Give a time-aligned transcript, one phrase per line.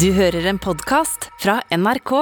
[0.00, 2.12] Du hører en podkast fra NRK.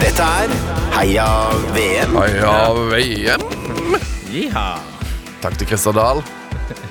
[0.00, 0.52] Dette er
[0.96, 1.26] Heia
[1.74, 2.14] VM.
[2.16, 2.54] Heia
[2.90, 3.44] VM.
[4.32, 4.66] Jiha.
[5.44, 6.22] Takk til Christer Dahl,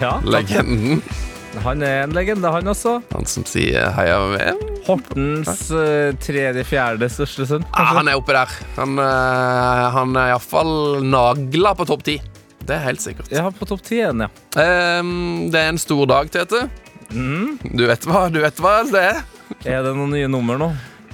[0.01, 1.01] Ja, legenden.
[1.63, 2.99] han er en legende, han også.
[3.13, 4.74] Han som sier heia VM.
[4.85, 7.65] Hortens uh, tredje-fjerde største sønn.
[7.73, 8.51] Ah, han er oppe der.
[8.77, 12.19] Han, uh, han er iallfall nagla på topp ti.
[12.65, 13.29] Det er helt sikkert.
[13.33, 14.29] Ja, på topp ti igjen, ja.
[14.57, 16.65] Um, det er en stor dag, Tete.
[17.13, 17.57] Mm.
[17.77, 19.23] Du vet hva, du vet hva det er?
[19.65, 20.71] Er det noen nye nummer nå?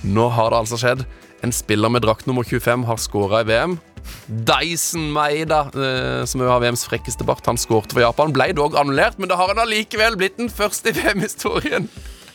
[0.07, 1.03] Nå har det altså skjedd.
[1.43, 3.79] En spiller med drakt nummer 25 har skåra i VM.
[4.27, 8.33] Dyson Meida, eh, som er har VMs frekkeste bart, han skårte for Japan.
[8.35, 11.89] Ble dog annullert, men det har han allikevel blitt den første i VM-historien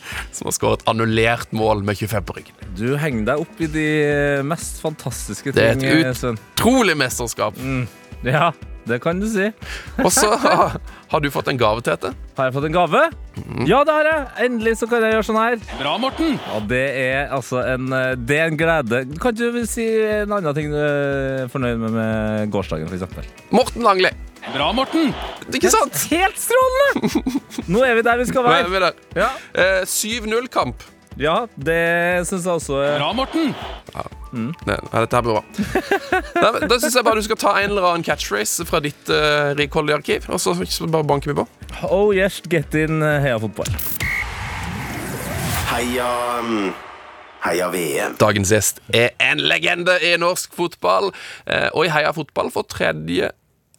[0.37, 2.63] som har skåret annullert mål med 25 på ryggen.
[2.77, 3.89] Du henger deg opp i de
[4.47, 7.59] mest fantastiske Det er et eh, Utrolig mesterskap.
[7.61, 7.87] Mm.
[8.27, 8.51] Ja,
[8.87, 9.49] det kan du si.
[10.03, 12.13] Og så har, du fått en gave, Tete.
[12.39, 13.03] Har jeg fått en gave?
[13.67, 14.21] Ja, det har jeg.
[14.47, 15.59] Endelig så kan jeg gjøre sånn her.
[15.81, 16.37] Bra, Morten!
[16.39, 17.91] Ja, Det er altså en,
[18.27, 19.03] det er en glede.
[19.23, 23.31] Kan du si en annen ting du er fornøyd med med gårsdagen, f.eks.?
[23.55, 24.13] Morten Langli.
[24.55, 25.11] Bra, Morten!
[25.51, 25.97] Ikke sant?
[26.13, 27.41] Helt strålende!
[27.73, 28.93] Nå er vi der vi skal være.
[29.19, 30.85] Ja, Eh, 7-0-kamp.
[31.21, 33.55] Ja det syns jeg også Bra, Morten!
[34.67, 35.45] Det, ja, dette her blir bra.
[36.43, 39.55] Nei, Da syns jeg bare du skal ta en eller annen catchphrase fra ditt uh,
[39.57, 41.47] rikholdige arkiv, og så så bare banker vi på.
[41.89, 43.71] Oh yes, get in eh, heia fotball.
[45.71, 46.11] Heia
[46.45, 46.69] mm,
[47.47, 48.17] Heia VM.
[48.21, 51.13] Dagens gjest er en legende i norsk fotball,
[51.47, 53.31] eh, og i Heia fotball for tredje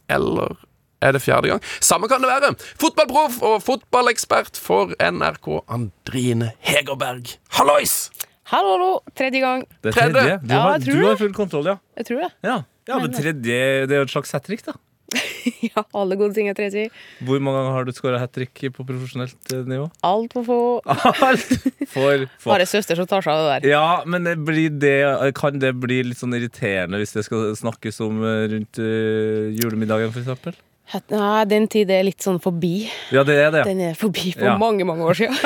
[0.09, 0.55] eller
[1.01, 1.61] er det fjerde gang?
[1.83, 2.53] Samme kan det være.
[2.81, 7.35] Fotballproff og fotballekspert for NRK, Andrine Hegerberg.
[7.59, 8.09] Hallois!
[8.47, 8.91] Hallo, hallo.
[9.17, 9.65] Tredje gang.
[9.83, 10.13] Det er Tredje.
[10.15, 10.35] tredje.
[10.47, 11.77] Du, Ja, har, tror du har full kontroll, ja.
[11.99, 12.29] Jeg tror det.
[12.47, 13.41] Ja, ja men tredje
[13.87, 14.77] det er jo et slags hat trick, da.
[15.63, 16.85] ja, alle gode ting er tredje.
[17.23, 19.85] Hvor mange ganger har du skåra hat trick på profesjonelt eh, nivå?
[20.07, 20.57] Alt for få.
[21.27, 21.53] Alt
[21.91, 22.49] for få.
[22.53, 23.69] Bare søster som tar seg av det der.
[23.75, 24.95] Ja, men det blir det,
[25.39, 30.11] kan det bli litt sånn irriterende hvis det skal snakkes om eh, rundt eh, julemiddagen?
[30.15, 30.63] Het-
[31.11, 32.87] Nei, den tid er litt sånn forbi.
[33.11, 33.65] Ja, det er det.
[33.67, 34.53] Den er forbi for Ja.
[34.57, 35.35] mange, mange år siden.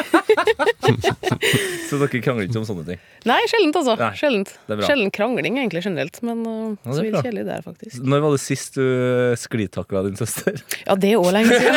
[1.90, 3.00] Så dere krangler ikke om sånne ting?
[3.26, 3.96] Nei, sjeldent, altså.
[4.00, 4.50] Nei, Sjeldent.
[4.70, 4.82] det er.
[4.86, 6.22] Sjelden krangling, egentlig, generelt.
[6.26, 7.96] Men uh, Ja, det er så vidt kjedelig det er, faktisk.
[8.06, 10.54] Når var det sist du eh, sklitakla din søster?
[10.88, 11.76] Ja, det er òg lenge siden.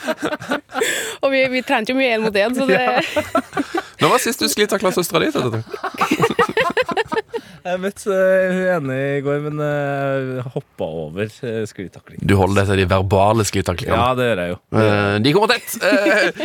[1.20, 2.80] Og vi, vi trente jo mye én mot én, så det
[4.00, 5.32] Når var det sist du sklitakla søstera di?
[7.64, 12.20] Jeg møtte eh, hun ene i går, men uh, hoppa over uh, sklitakling.
[12.24, 13.98] Du holder deg til de verbale sklittaklingene.
[13.98, 14.58] Ja, det gjør jeg jo.
[14.80, 15.76] Eh, de kommer tett.
[15.84, 16.42] Eh,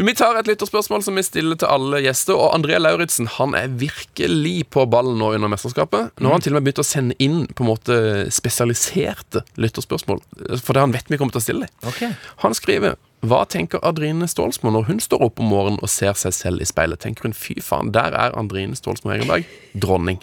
[0.00, 2.36] vi tar et lytterspørsmål som vi stiller til alle gjester.
[2.36, 6.14] Og André Lauritzen han er virkelig på ballen nå under mesterskapet.
[6.20, 8.00] Nå har han til og med begynt å sende inn på en måte
[8.34, 10.22] spesialiserte lytterspørsmål.
[10.60, 11.70] For det han vet vi kommer til å stille.
[11.88, 12.04] Ok.
[12.44, 16.32] Han skriver hva tenker Adrine Stålsmo når hun står opp om morgenen og ser seg
[16.32, 17.02] selv i speilet?
[17.02, 19.44] Tenker hun fy faen, der er Andrine Stålsmo Hegerberg
[19.76, 20.22] dronning.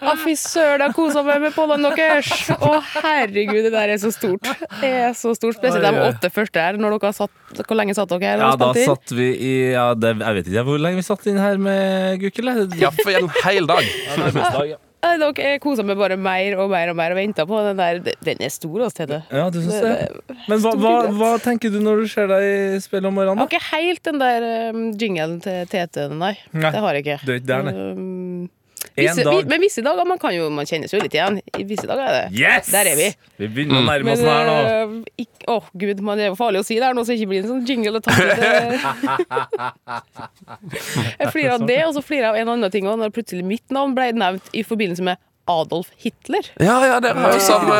[0.00, 2.50] Å, fy søren, jeg kosa meg med poddene deres!
[2.56, 4.48] Å, herregud, det der er så stort.
[4.80, 5.58] Det er så stort.
[5.60, 6.80] Spesielt de åtte første her.
[6.80, 8.44] Når dere satt, hvor lenge satt dere her?
[8.44, 11.40] Ja, da satt vi i ja, det, Jeg vet ikke hvor lenge vi satt inn
[11.40, 12.54] her med Gukkel.
[12.80, 13.84] Ja, for en hel dag.
[13.86, 14.80] Ja, dag, ja.
[15.00, 18.00] Dere kosa meg bare mer og mer og mer og venta på den der.
[18.26, 19.20] Den er stor, altså, Tete.
[19.32, 19.92] Ja, du syns Det-
[20.28, 20.36] det?
[20.50, 23.40] Men hva, hva, hva tenker du når du ser deg i spillet om morgenen?
[23.40, 26.34] Jeg har ikke helt den der um, jinglen til Tete, nei.
[26.52, 27.18] Nei, Det har jeg ikke.
[27.24, 27.74] Det er ikke der, nei.
[27.96, 28.19] Um,
[28.96, 31.38] visse, vi, men visse dager man kan jo, man kjennes jo litt igjen.
[31.56, 32.24] I visse dager er det.
[32.40, 32.70] Yes!
[32.72, 33.08] Der er vi.
[33.40, 34.56] Vi begynner å nærme oss den her nå.
[34.60, 34.66] Å,
[35.24, 37.30] oh, Åh, gud, man, det er jo farlig å si det her nå, så ikke
[37.32, 37.96] blir en sånn jingle.
[37.96, 38.12] Og øh.
[41.20, 43.46] jeg flirer av det, og så flirer jeg av en annen ting òg, når plutselig
[43.46, 45.20] mitt navn ble nevnt i forbindelse med
[45.50, 46.46] Adolf Hitler.
[46.62, 47.78] Ja, ja, dere har jo samme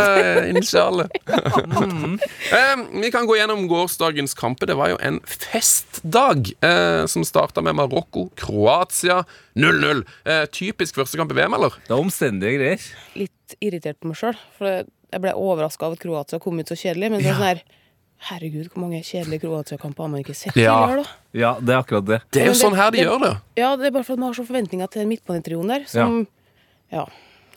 [0.51, 1.09] initiale.
[2.51, 4.67] Eh, vi kan gå gjennom gårsdagens kamper.
[4.67, 9.21] Det var jo en festdag eh, som starta med Marokko, Kroatia
[9.55, 10.03] 0-0.
[10.25, 11.77] Eh, typisk første kamp i VM, eller?
[11.87, 12.87] Det er omstendige greier.
[13.19, 16.79] Litt irritert på meg sjøl, for jeg ble overraska av at Kroatia kom ut så
[16.79, 17.13] kjedelig.
[17.15, 17.63] Men det er sånn her
[18.21, 20.75] Herregud, hvor mange kjedelige Kroatia-kamper har man ikke sett Ja.
[20.77, 21.39] tidligere, da?
[21.41, 22.19] Ja, det er akkurat det.
[22.37, 23.31] Det er jo sånn her de det- gjør det.
[23.57, 26.27] Ja, det er bare for at man har så forventninger til midtbanetrioen der, som
[26.93, 27.07] ja.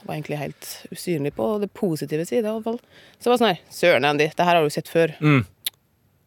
[0.08, 2.80] Var egentlig helt usynlig på det positive side, i alle fall.
[3.18, 5.16] Så det var sånn her Søren, Andy, det her har du sett før.
[5.24, 5.44] Mm.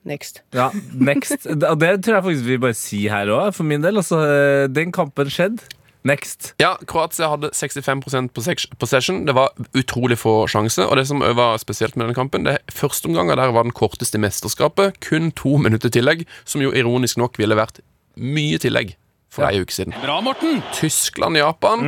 [0.07, 0.43] Next.
[0.55, 1.47] Ja, next.
[1.51, 3.99] Og det tror jeg faktisk vi bare sier her òg, for min del.
[3.99, 5.65] Altså, eh, den kampen skjedde.
[6.07, 6.53] Next.
[6.63, 9.25] Ja, Kroatia hadde 65% possess- possession.
[9.27, 10.87] Det var utrolig få sjanser.
[10.87, 14.15] Og det som var spesielt med den kampen, det første omgangen der var den korteste
[14.15, 15.01] i mesterskapet.
[15.03, 17.83] Kun to minutter tillegg, som jo ironisk nok ville vært
[18.17, 18.95] mye tillegg
[19.37, 19.95] for ei uke siden.
[20.03, 20.63] Bra, Morten!
[20.77, 21.87] Tyskland-Japan.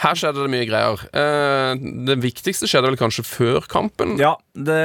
[0.00, 1.02] Her skjedde det mye greier.
[1.10, 4.14] Eh, det viktigste skjedde vel kanskje før kampen.
[4.20, 4.78] Ja, det,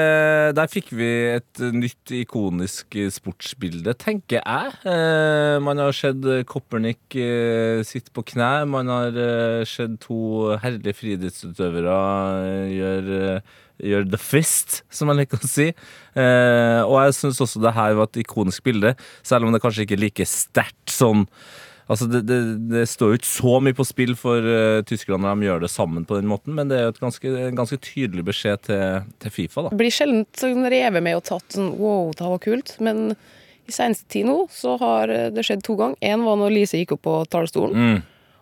[0.57, 4.75] der fikk vi et nytt ikonisk sportsbilde, tenker jeg.
[4.89, 8.51] Eh, man har sett Kopernik eh, sitte på kne.
[8.71, 9.17] Man har
[9.69, 11.97] sett to herlige friidrettsutøvere
[12.71, 13.41] gjøre
[13.83, 15.71] gjør the fist, som jeg liker å si.
[15.71, 18.95] Eh, og jeg syns også det her var et ikonisk bilde,
[19.25, 21.27] selv om det kanskje ikke er like sterkt sånn
[21.91, 22.37] Altså det, det,
[22.71, 25.69] det står jo ikke så mye på spill for uh, tyskerne når de gjør det
[25.73, 29.09] sammen på den måten, men det er jo et ganske, en ganske tydelig beskjed til,
[29.19, 29.65] til Fifa.
[29.65, 29.73] da.
[29.75, 32.77] Blir sjelden sånn revet med og tatt sånn wow, det var kult.
[32.79, 35.99] Men i seneste tid nå så har det skjedd to ganger.
[36.13, 37.75] Én var når Lise gikk opp på talerstolen.
[37.75, 37.99] Mm.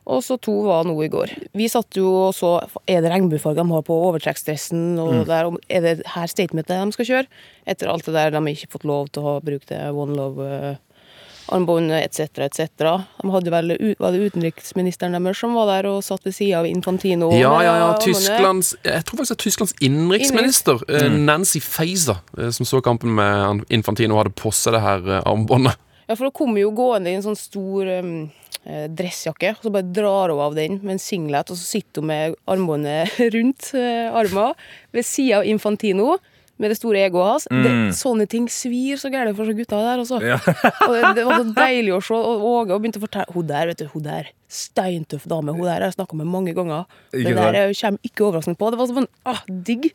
[0.09, 1.35] Og så to var nå i går.
[1.57, 2.57] Vi satt jo og så
[2.89, 4.97] Er det regnbuefarger de har på overtrekksdressen?
[5.01, 7.41] Og der, er det her statementet de skal kjøre?
[7.69, 10.17] Etter alt det der de har ikke fått lov til å ha brukt det one
[10.17, 12.87] Love-armbåndet etc., etc.
[13.21, 16.69] De hadde vel Var det utenriksministeren deres som var der og satt ved sida av
[16.69, 17.29] Infantino?
[17.37, 17.91] Ja, ja, ja.
[18.01, 23.13] Tysklands Jeg tror faktisk det er Tysklands innenriksminister, eh, Nancy Faeser, eh, som så kampen
[23.19, 23.29] med
[23.69, 25.77] Infantino Infantino, hadde på seg det her eh, armbåndet.
[26.09, 29.71] Ja, for det kommer jo gående i en sånn stor um, eh, dressjakke, og så
[29.73, 33.71] bare drar hun av den med en singlet, og så sitter hun med armbåndet rundt
[33.73, 34.57] uh, armen
[34.95, 36.17] ved sida av Infantino.
[36.59, 37.45] Med det store egoet hans.
[37.47, 40.17] Det, sånne ting svir så gærent for så gutta der, altså.
[40.19, 40.35] Ja.
[40.89, 42.17] og det, det var så deilig å se.
[42.19, 45.55] Og Åge og begynte å fortelle Hun der, vet du, hun der, steintøff dame.
[45.55, 46.83] Hun der har jeg snakka med mange ganger.
[47.15, 48.73] Det der jeg eh, kommer ikke overraskende på.
[48.73, 49.87] Det var sånn ah, digg.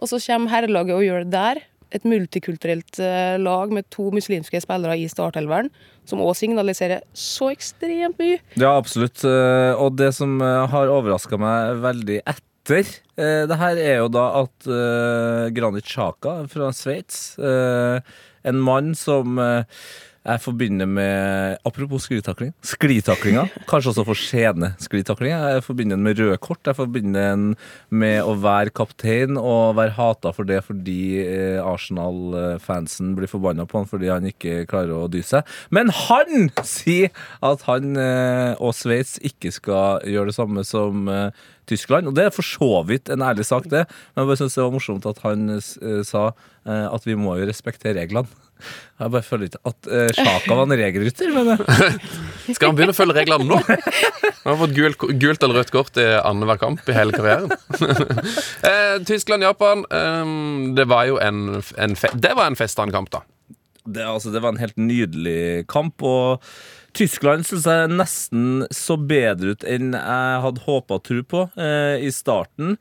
[0.00, 1.62] Og så kommer herrelaget og gjør det der.
[1.90, 5.70] Et multikulturelt eh, lag med to muslimske spillere i startelveren,
[6.06, 8.38] som òg signaliserer så ekstremt mye.
[8.60, 9.24] Ja, absolutt.
[9.26, 12.86] Eh, Og det som eh, har overraska meg veldig etter
[13.20, 14.66] det her, er jo da at
[15.56, 19.40] Granit Chaka fra Sveits, en mann som
[20.20, 22.50] jeg forbinder med Apropos sklitakling.
[22.66, 23.46] Sklitaklinga.
[23.68, 25.46] Kanskje også for sklitaklinger.
[25.54, 26.60] Jeg forbinder den med røde kort.
[26.66, 27.46] Jeg forbinder den
[27.88, 33.80] med å være kaptein og være hata for det fordi eh, Arsenal-fansen blir forbanna på
[33.80, 35.48] han fordi han ikke klarer å dy seg.
[35.72, 37.08] Men han sier
[37.40, 42.12] at han eh, og Sveits ikke skal gjøre det samme som eh, Tyskland.
[42.12, 43.86] Og det er for så vidt en ærlig sak, det.
[44.12, 45.60] Men jeg bare synes det var morsomt at han
[46.04, 46.28] sa
[46.66, 48.28] at vi må jo respektere reglene.
[49.00, 51.52] Jeg bare føler ikke at uh, Sjaka var en regelrytter, men
[52.56, 53.60] Skal han begynne å følge reglene nå?
[53.60, 57.52] Han har fått gult, gult eller rødt kort i annenhver kamp i hele karrieren.
[58.70, 60.34] eh, Tyskland-Japan, eh,
[60.78, 63.22] det var jo en, en, fe det var en fest av en kamp, da.
[63.84, 66.02] det, altså, det var en helt nydelig kamp.
[66.02, 66.50] Og
[66.96, 72.02] Tyskland syns jeg nesten så bedre ut enn jeg hadde håpa og tro på eh,
[72.06, 72.76] i starten.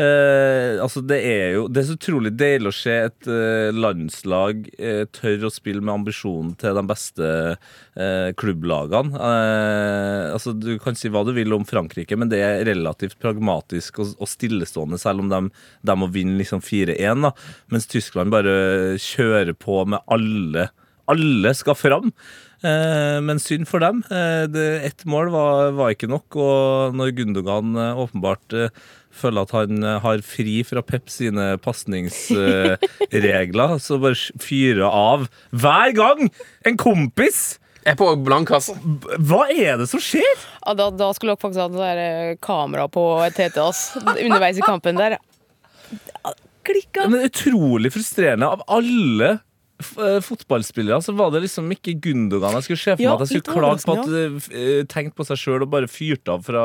[0.00, 4.64] Eh, altså det er jo Det er så utrolig deilig å se et eh, landslag
[4.78, 9.14] eh, tørre å spille med ambisjonen til de beste eh, klubblagene.
[9.30, 14.00] Eh, altså Du kan si hva du vil om Frankrike, men det er relativt pragmatisk
[14.02, 15.42] og, og stillestående, selv om de,
[15.84, 17.28] de må vinne liksom 4-1.
[17.72, 20.70] Mens Tyskland bare kjører på med alle
[21.10, 22.12] alle skal fram.
[22.62, 24.04] Eh, men synd for dem.
[24.10, 24.46] Eh,
[24.86, 28.54] ett mål var, var ikke nok, og når Gundogan eh, åpenbart
[29.12, 36.30] føler at han har fri fra Pep sine pasningsregler, så bare fyrer av hver gang
[36.68, 37.58] en kompis!
[37.82, 38.76] Jeg er på blank kasse.
[39.26, 40.36] Hva er det som skjer?
[40.62, 43.02] Ja, da, da skulle dere faktisk hatt kamera på
[43.34, 45.18] TT ass, underveis i kampen der.
[46.62, 47.10] Klikka!
[47.10, 48.46] Men utrolig frustrerende.
[48.46, 49.42] Av alle
[49.82, 52.54] fotballspillere så var det liksom ikke Gundogan.
[52.58, 55.26] Jeg skulle se for meg Ja, at jeg skulle klage på at overraskende, tenkte på
[55.28, 56.64] seg sjøl og bare fyrte av fra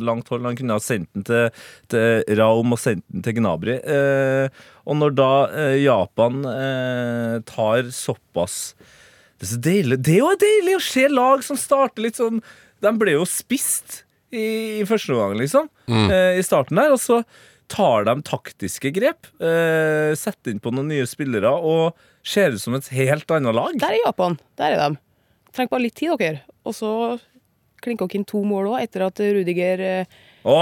[0.00, 0.46] langt hold.
[0.48, 3.78] Han kunne ha sendt den til, til Raum og sendt den til Gnabry.
[3.82, 8.74] Eh, og når da eh, Japan eh, tar såpass
[9.38, 12.40] Det er så deilig Det er jo deilig å se lag som starter litt sånn
[12.82, 14.02] De ble jo spist
[14.32, 15.66] i, i første omgang, liksom.
[15.92, 16.94] Eh, I starten der.
[16.94, 17.18] Og så
[17.70, 19.28] tar de taktiske grep.
[19.42, 23.76] Eh, setter inn på noen nye spillere og ser ut som et helt annet lag.
[23.82, 24.38] Der er Japan.
[24.60, 25.00] Der er de.
[25.52, 26.42] Trenger bare litt tid, dere.
[26.64, 26.92] Og så
[27.82, 30.58] klinka dere inn to mål òg, etter at Rudiger eh, Å,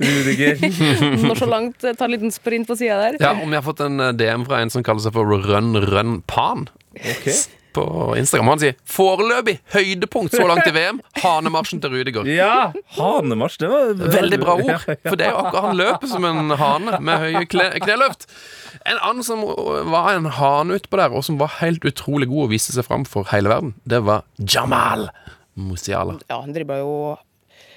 [0.00, 0.60] Rudiger!
[1.28, 3.18] når så langt ta tar en liten sprint på sida der.
[3.22, 5.74] Ja, om jeg har fått en eh, DM fra en som kaller seg for Run
[5.88, 7.30] Run Pan Ok.
[7.78, 8.50] På Instagram.
[8.52, 11.00] Han sier 'foreløpig høydepunkt så langt i VM'.
[11.22, 12.26] Hanemarsjen til Rudiger.
[12.30, 12.72] Ja!
[12.98, 14.86] Hanemarsj, det var Veldig bra ord.
[15.08, 18.28] For det er jo akkurat Han løper som en hane med høye kneløft.
[18.88, 19.44] En annen som
[19.92, 23.06] var en hane utpå der, og som var helt utrolig god og viste seg fram
[23.08, 25.08] for hele verden, det var Jamal
[25.58, 26.18] Musiala.
[26.28, 26.92] Ja, han dribla jo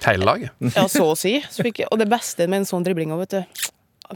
[0.02, 0.50] Hele laget.
[0.74, 1.36] Ja, så å si.
[1.46, 3.70] Så fikk, og det beste med en sånn dribling òg, vet du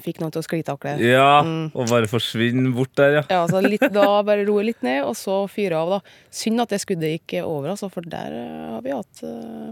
[0.05, 0.97] fikk noen til å sklitakle.
[1.03, 3.25] Ja, og bare forsvinne bort der, ja.
[3.33, 6.17] Ja, så litt, da bare roe litt ned, og så fyre av, da.
[6.31, 9.71] Synd at det skuddet gikk over, altså, for der eh, har vi hatt eh,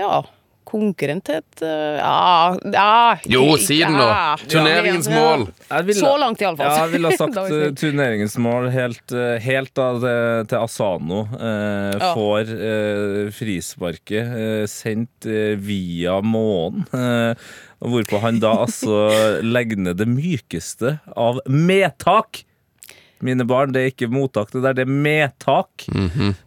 [0.00, 0.22] Ja,
[0.64, 4.04] konkurrent til et eh, Ja, ja Jo, si det nå.
[4.48, 5.42] Turneringens ja, mål.
[5.88, 6.70] Ville- Så langt, iallfall.
[6.70, 7.34] Ja, jeg ville ha sagt
[7.82, 12.12] turneringens mål helt, helt da til, til Asano eh, Ja.
[12.14, 15.26] får eh, frisparket eh, sendt
[15.66, 16.86] via månen.
[17.82, 22.44] Og hvorpå han da altså legger ned det mykeste av medtak.
[23.22, 25.84] Mine barn, det er ikke mottak, det der, det er medtak.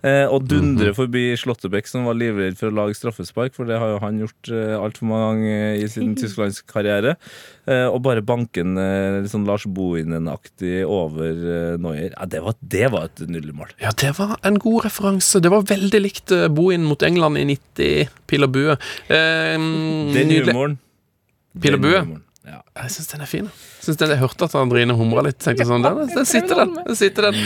[0.04, 3.94] eh, og dundrer forbi Slåttebekk, som var livredd for å lage straffespark, for det har
[3.94, 7.14] jo han gjort eh, altfor mange ganger i sin tysklandskarriere.
[7.72, 12.12] Eh, og bare banken eh, litt sånn Lars Bohinen-aktig over eh, Neuer.
[12.12, 13.72] Ja, det, var, det var et nydelig mål.
[13.80, 15.40] Ja, det var en god referanse.
[15.40, 18.76] Det var veldig likt eh, Bohin mot England i 90, pil og bue.
[19.08, 20.50] Eh, Den nydelig.
[20.52, 20.82] humoren.
[21.62, 22.06] Pil og bue?
[22.46, 22.60] Ja.
[22.78, 23.46] Jeg syns den er fin.
[23.82, 25.40] Synes den, jeg hørte at Andrine humra litt.
[25.42, 26.76] Tenkte sånn, den, den sitter den.
[26.78, 27.40] den, sitter den.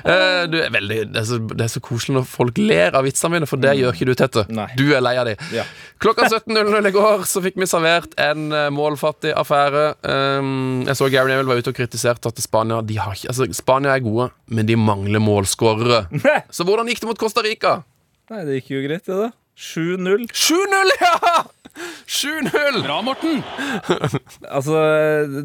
[0.00, 3.04] Uh, du er veldig, det, er så, det er så koselig når folk ler av
[3.04, 4.46] vitsene mine, for det gjør ikke du, Tette.
[4.56, 4.68] Nei.
[4.78, 5.36] Du er lei av de.
[5.52, 5.66] Ja.
[6.00, 9.86] Klokka 17.00 i går så fikk vi servert en eh, målfattig affære.
[10.08, 13.50] Um, jeg så Gary Neville var ute og kritiserte at Spania de har ikke, altså,
[13.56, 16.06] Spania er gode, men de mangler målskårere.
[16.56, 17.80] Så hvordan gikk det mot Costa Rica?
[18.32, 19.34] Nei, det gikk jo greit, det, da.
[19.56, 20.26] 7-0.
[20.36, 21.44] 7-0, ja!
[22.06, 22.82] 7-0!
[22.82, 23.42] Bra, Morten!
[24.56, 24.76] Altså,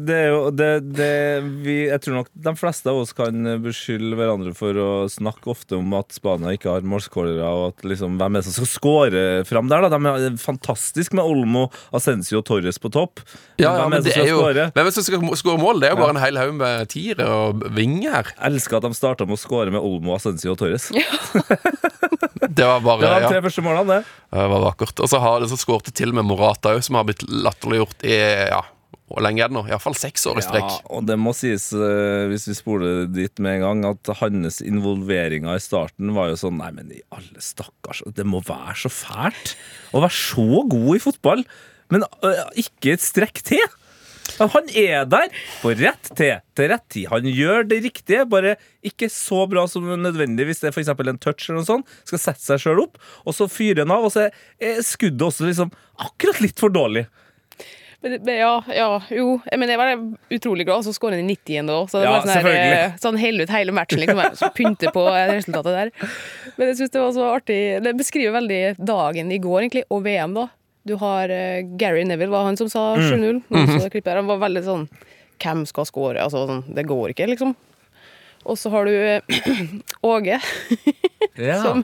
[0.06, 1.08] det er jo det, det
[1.64, 5.76] vi, Jeg tror nok de fleste av oss kan beskylde hverandre for å snakke ofte
[5.78, 9.24] om at Spania ikke har målskårere, og at liksom, hvem er det som skal skåre
[9.48, 9.90] fram der, da?
[9.92, 13.24] De er fantastisk med Olmo, Ascencio og Torres på topp.
[13.60, 14.68] Ja, ja, hvem men er det som er skal jo skåre?
[14.72, 15.82] Hvem er det som skal skåre mål?
[15.82, 18.32] Det er jo bare en hel haug med tiere og vinger her.
[18.36, 20.90] Jeg elsker at de starta med å skåre med Olmo, Ascencio og Torres.
[22.52, 24.14] Det var bare Det var de ja, tre første målene, det.
[24.34, 25.00] det var vakkert.
[25.04, 28.16] Og så har de så skåret til med Morata òg, som har blitt latterliggjort i
[28.50, 28.62] ja,
[29.12, 29.64] hvor lenge er det nå?
[29.68, 30.70] Iallfall seks år i strekk.
[30.70, 34.62] Ja, og det må sies, eh, hvis vi spoler dit med en gang, at hans
[34.64, 38.90] involveringer i starten var jo sånn Nei, men i alle stakkars Det må være så
[38.92, 39.54] fælt
[39.92, 41.44] å være så god i fotball,
[41.92, 43.64] men øh, ikke et strekk til.
[44.40, 47.08] Han er der på rett til til rett tid.
[47.12, 51.18] Han gjør det riktige, bare ikke så bra som nødvendig hvis det er for en
[51.22, 51.96] touch eller noe sånt.
[52.08, 55.48] Skal sette seg sjøl opp, og så fyrer han av, og så er skuddet også
[55.48, 55.72] liksom
[56.02, 57.06] akkurat litt for dårlig.
[58.02, 59.36] Ja, ja, jo.
[59.58, 59.92] Men jeg var
[60.34, 61.76] utrolig glad, så skårer han i 90 igjen da.
[61.86, 64.22] Så det Ja, var sånn, eh, sånn heller ut hele matchen, liksom.
[64.40, 65.92] Så Pynte på resultatet der.
[66.56, 67.60] Men jeg syns det var så artig.
[67.84, 70.48] Det beskriver veldig dagen i går, egentlig, og VM, da.
[70.88, 73.42] Du har uh, Gary Neville, var han som sa 7-0.
[73.48, 74.22] Noen så det klippet der.
[74.22, 74.88] Han var veldig sånn
[75.42, 76.22] Hvem skal score?
[76.22, 77.54] Altså, sånn, det går ikke, liksom.
[78.42, 79.22] Og så har du eh,
[80.12, 80.38] Åge,
[81.62, 81.82] som,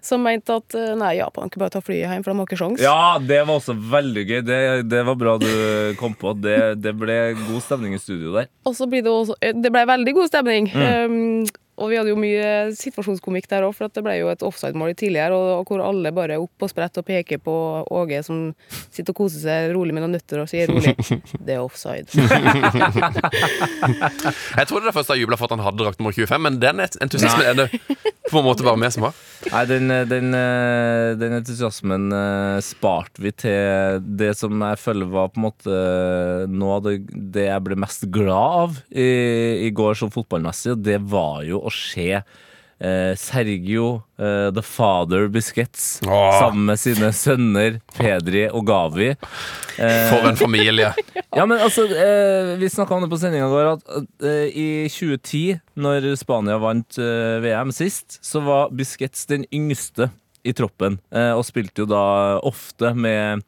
[0.00, 2.58] som mente at eh, nei, Japan kan bare ta flyet hjem, for de har ikke
[2.60, 2.82] sjans.
[2.82, 4.40] Ja, det var også veldig gøy.
[4.46, 4.58] Det,
[4.90, 5.50] det var bra du
[5.98, 6.36] kom på.
[6.38, 8.50] Det, det ble god stemning i studio der.
[8.68, 10.70] Og så blir det også Det ble veldig god stemning.
[10.74, 11.42] Um,
[11.78, 14.94] og vi hadde jo mye situasjonskomikk der òg, for at det ble jo et offside-mål
[14.98, 17.54] tidligere, og, og hvor alle bare er opp og spredt og peker på
[17.94, 18.50] Åge som
[18.90, 20.94] sitter og koser seg rolig med noen nøtter og sier rolig
[21.44, 22.10] 'Det er offside'.
[24.58, 26.80] Jeg trodde det først jeg jubla for at han hadde drakt nummer 25, men den
[26.82, 27.68] entusiasmen er det
[28.28, 29.16] på en måte bare vi som har.
[29.52, 35.30] Nei, den, den, eh, den entusiasmen eh, sparte vi til det som jeg føler var
[35.32, 35.78] på en måte
[36.50, 39.08] noe av det, det jeg ble mest glad av i,
[39.68, 45.28] i går som fotballmessig, og det var jo å se eh, Sergio eh, The Father
[45.32, 46.38] Busquets Åh.
[46.40, 49.10] sammen med sine sønner Pedri og Gavi.
[49.12, 50.92] Eh, For en familie.
[51.38, 51.86] ja, men altså,
[52.58, 57.74] Vi snakka om det på sendinga i går, at i 2010, når Spania vant VM
[57.74, 60.10] sist, så var Busquets den yngste
[60.46, 62.02] i troppen, og spilte jo da
[62.46, 63.42] ofte med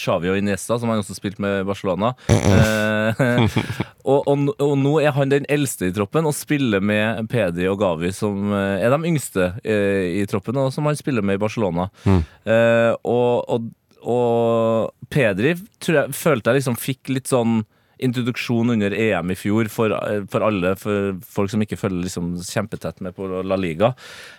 [0.00, 2.12] Xavi og Iniesta, som han også spilte med Barcelona.
[2.32, 3.22] Eh,
[4.10, 7.80] og, og, og nå er han den eldste i troppen og spiller med Pedi og
[7.82, 11.42] Gavi, som eh, er de yngste eh, i troppen, og som han spiller med i
[11.42, 11.88] Barcelona.
[12.06, 13.70] Eh, og,
[14.02, 17.60] og, Pedri tror jeg, følte jeg liksom fikk litt sånn
[18.02, 22.34] introduksjon under EM i fjor for, eh, for alle, for folk som ikke følger liksom
[22.44, 23.94] kjempetett med på La Liga.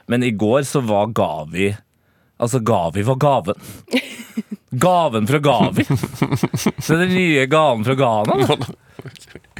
[0.07, 1.71] Men i går så var Gavi
[2.38, 3.62] Altså, Gavi var gaven.
[4.77, 5.86] Gaven fra Gavi.
[6.84, 8.58] Så den nye gaven fra Ghana.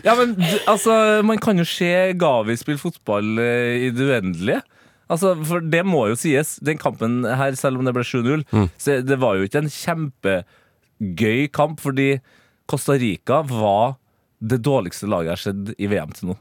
[0.06, 0.36] Ja, men
[0.70, 0.94] altså,
[1.26, 4.62] man kan jo se Gavi spille fotball eh, i det uendelige.
[5.10, 6.58] Altså, for det må jo sies.
[6.62, 8.44] Den kampen her, selv om det ble 7-0,
[8.78, 12.10] så det var jo ikke en kjempegøy kamp, fordi
[12.70, 13.96] Costa Rica var
[14.44, 16.38] det dårligste laget jeg har sett i VM til nå.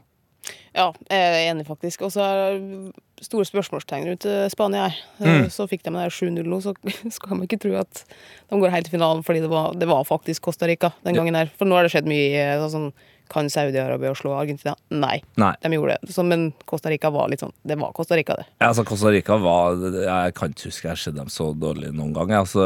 [0.77, 2.03] Ja, jeg er enig, faktisk.
[2.05, 4.99] Og så er det store spørsmålstegn rundt eh, Spania her.
[5.17, 5.49] Eh, Mm.
[5.51, 6.75] Så fikk de der 7-0 nå, så
[7.17, 8.03] skal man ikke tro at
[8.51, 11.35] de går helt til finalen, fordi det var, det var faktisk Costa Rica den gangen
[11.35, 11.49] her.
[11.57, 12.91] For nå har det skjedd mye eh, sånn
[13.27, 14.71] Kan Saudi-Arabia slå Argentina?
[14.93, 15.49] Nei, Nei.
[15.59, 16.13] de gjorde det.
[16.15, 18.45] Så, men Costa Rica var litt sånn Det var Costa Rica, det.
[18.61, 21.89] Ja, altså Costa Rica var Jeg kan ikke huske jeg har sett dem så dårlig
[21.91, 22.31] noen gang.
[22.39, 22.63] Altså,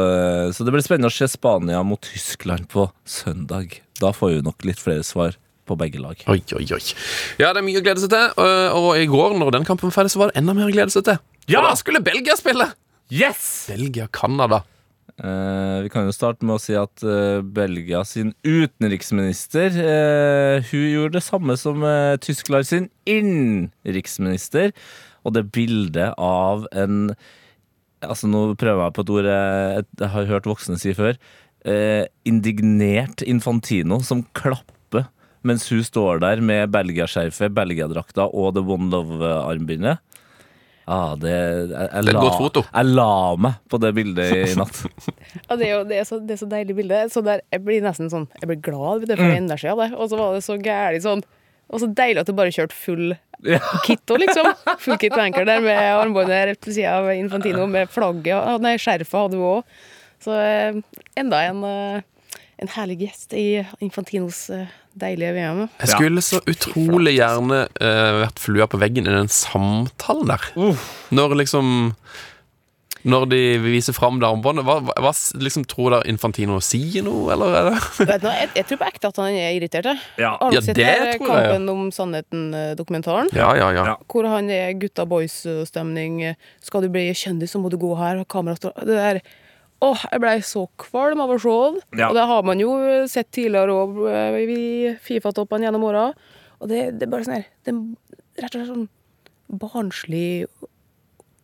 [0.54, 3.80] så det blir spennende å se Spania mot Tyskland på søndag.
[3.98, 5.34] Da får vi nok litt flere svar
[5.68, 6.18] på begge lag.
[6.30, 6.82] Oi, oi, oi.
[7.40, 8.34] Ja, det er mye å glede seg til.
[8.42, 10.74] Og, og i går, når den kampen var ferdig, så var det enda mer å
[10.74, 11.20] glede seg til.
[11.46, 11.60] Ja!
[11.60, 12.72] For da skulle Belgia spille!
[13.12, 13.66] Yes!
[13.70, 14.62] Belgia-Canada.
[15.22, 20.86] Uh, vi kan jo starte med å si at uh, Belgia sin utenriksminister uh, Hun
[20.88, 24.72] gjorde det samme som uh, Tyskland sin innenriksminister.
[25.22, 27.12] Og det bildet av en
[28.02, 31.14] Altså Nå prøver jeg på et ord jeg, jeg har hørt voksne si før.
[31.62, 34.81] Eh, indignert Infantino som klapper
[35.44, 37.52] mens hun står der med Belgia-skjerfet,
[38.28, 39.98] og The One Love-armbindet.
[40.90, 42.62] Ah, det, jeg, jeg, Det la-.
[42.74, 44.80] Jeg la meg på det bildet i natt.
[45.46, 47.04] Ja, det er jo det er så, det er så deilig bilde.
[47.14, 49.44] Så der, jeg blir nesten sånn Jeg blir glad ved det for Mm.
[49.44, 49.92] energi av det.
[49.94, 51.22] Og så var det så gæli sånn
[51.72, 53.14] Og så deilig at du bare kjørte full
[53.46, 53.60] Ja.
[53.86, 54.50] kit òg, liksom.
[54.84, 59.16] Full kit enkel der med armbåndet rett ved sida av Infantino, med flagget Nei, skjerfet
[59.22, 59.78] hadde hun òg.
[60.22, 60.82] Så eh,
[61.18, 62.02] enda en, eh,
[62.62, 63.46] en herlig gjest i
[63.82, 65.64] Infantinos eh, deilige VM.
[65.80, 70.76] Jeg skulle så utrolig gjerne uh, vært flua på veggen i den samtalen der.
[71.14, 71.72] Når liksom
[73.02, 75.10] Når de viser fram det armbåndet, hva, hva,
[75.42, 77.78] liksom, tror dere Infantino sier noe, eller er det
[78.12, 79.88] Vet du, jeg, jeg tror på ekte at han er irritert.
[80.20, 80.36] Ja.
[80.38, 81.24] Har du Ja, sett det tror jeg, ja.
[81.26, 83.32] Kampen om sannheten-dokumentaren?
[83.34, 83.88] Ja, ja, ja.
[83.90, 83.96] Ja.
[84.06, 86.36] Hvor han er gutta boys-stemning.
[86.62, 88.22] Skal du bli kjendis, så må du gå her.
[88.30, 89.24] Kamera står Det der
[89.82, 91.78] Åh, jeg blei så kvalm av å se den.
[91.98, 92.10] Ja.
[92.10, 92.74] Og det har man jo
[93.10, 94.02] sett tidligere òg
[94.38, 96.10] i Fifa-toppene gjennom åra.
[96.62, 98.90] Og det, det er bare sånn her Det er rett og slett sånn
[99.52, 100.46] barnslig,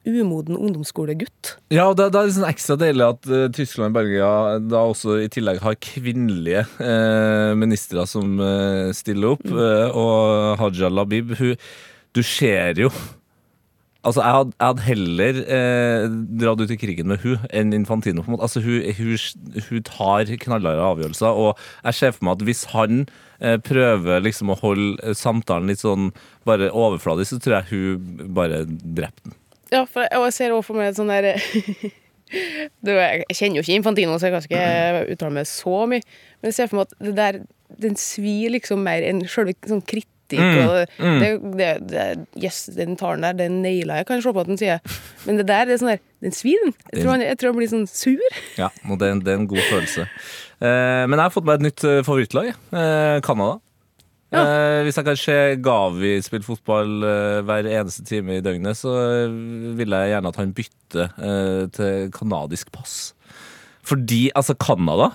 [0.09, 1.59] umoden ungdomsskolegutt.
[1.75, 4.31] Ja, og det, det er liksom ekstra deilig at uh, Tyskland og Belgia
[4.65, 9.45] da også i tillegg har kvinnelige uh, ministre som uh, stiller opp.
[9.45, 11.57] eh, og Haja Labib, hun
[12.17, 12.89] Du ser jo
[14.07, 16.05] Altså, jeg hadde, jeg hadde heller eh,
[16.41, 18.23] dratt ut i krigen med hun enn Infantino.
[18.23, 18.47] på en måte.
[18.47, 23.01] Altså, hun, hun, hun tar knallharde avgjørelser, og jeg ser for meg at hvis han
[23.43, 26.13] eh, prøver liksom å holde eh, samtalen litt sånn
[26.47, 29.39] bare overfladisk, så tror jeg hun bare drepte den.
[29.75, 31.27] Ja, for, og jeg ser også for meg et sånn der
[32.87, 36.07] du, Jeg kjenner jo ikke Infantino, så jeg kan ikke uttale meg så mye.
[36.39, 37.41] Men jeg ser for meg at det der
[37.83, 40.15] Den svir liksom mer enn selve sånn kritikk.
[40.37, 42.07] Og det, det, det,
[42.43, 44.83] yes, den talen der, den naila jeg, kan se på at den sier.
[45.25, 46.59] Men det der, det er sånn der Den svir.
[46.93, 48.39] Jeg tror han, jeg tror han blir sånn sur.
[48.59, 50.09] Ja, og det, det er en god følelse.
[50.59, 52.49] Eh, men jeg har fått meg et nytt eh, favorittlag.
[52.51, 53.61] Eh, Canada.
[54.29, 58.93] Eh, hvis jeg kan se Gavi spille fotball eh, hver eneste time i døgnet, så
[58.99, 59.37] eh,
[59.79, 62.99] vil jeg gjerne at han bytter eh, til canadisk pass.
[63.89, 65.15] Fordi, altså, Canada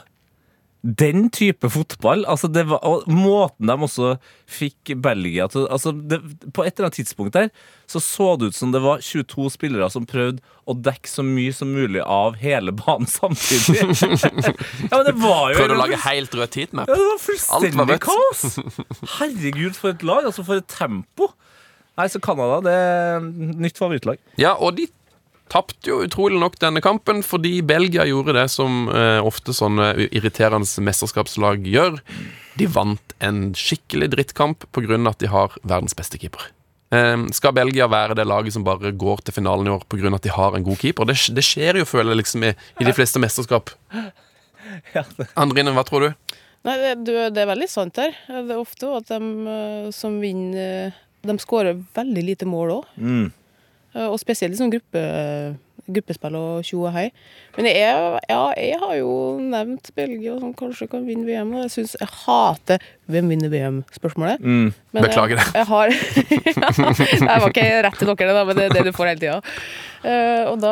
[0.84, 4.18] den type fotball altså det var, Og måten de også
[4.52, 6.18] fikk Belgia til altså det,
[6.52, 7.48] På et eller annet tidspunkt der
[7.88, 11.54] så så det ut som det var 22 spillere som prøvde å dekke så mye
[11.56, 13.84] som mulig av hele banen samtidig.
[13.84, 16.90] ja, men det var jo Prøvde å lage helt rød heatmap.
[16.90, 18.08] ja, det var fullstendig rødt.
[18.08, 19.12] kaos!
[19.20, 20.26] Herregud, for et lag.
[20.32, 21.28] Altså, for et tempo.
[22.00, 23.28] Nei, så Canada, det er
[23.68, 24.24] nytt favorittlag.
[24.42, 24.88] Ja, og de
[25.54, 30.86] tapte jo utrolig nok denne kampen fordi Belgia gjorde det som eh, ofte sånne irriterende
[30.88, 32.00] mesterskapslag gjør.
[32.58, 35.00] De vant en skikkelig drittkamp pga.
[35.10, 36.50] at de har verdens beste keeper.
[36.94, 40.16] Eh, skal Belgia være det laget som bare går til finalen i år pga.
[40.16, 41.06] at de har en god keeper?
[41.06, 43.76] Det, det skjer jo, føler jeg, liksom i, i de fleste mesterskap.
[45.36, 46.36] Andrine, hva tror du?
[46.64, 48.16] Nei, det, du, det er veldig sant her.
[48.28, 49.22] Det er ofte at de
[49.54, 52.94] eh, som vinner De skårer veldig lite mål òg.
[52.98, 53.32] Mm.
[53.94, 55.02] Og spesielt sånn gruppe,
[55.88, 57.08] gruppespill og tjo og hei.
[57.58, 61.54] Men jeg, ja, jeg har jo nevnt Belgia som kanskje kan vinne VM.
[61.58, 64.40] Og jeg syns jeg hater hvem vinner VM-spørsmålet.
[64.44, 64.70] Mm.
[64.96, 65.48] Beklager det.
[65.52, 65.92] Jeg, jeg har
[67.34, 69.42] Jeg var ikke rett til dere, da, men det er det du får hele tida.
[70.04, 70.72] Uh, og da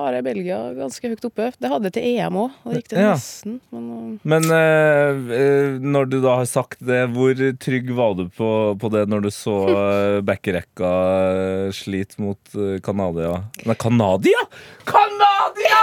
[0.00, 1.50] har jeg Belgia ganske høyt oppe.
[1.62, 3.12] Det hadde jeg til EM òg, og det gikk det Ja.
[3.14, 3.58] nesten.
[3.74, 4.34] Men uh...
[4.34, 8.90] Men eh, eh, når du da har sagt det, hvor trygg var du på, på
[8.94, 10.90] det når du så uh, backrekka
[11.34, 13.36] eh, slite mot Canadia?
[13.64, 14.43] Nei, Canada?
[14.88, 15.82] Canada!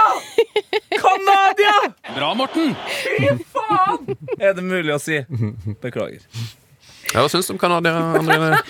[1.02, 1.76] Canadia!
[2.14, 2.74] Bra, Morten!
[3.02, 4.16] Fy faen!
[4.38, 5.20] Er det mulig å si?
[5.82, 6.24] Beklager.
[7.12, 8.60] Ja, Hva syns du om Canada, Andrine?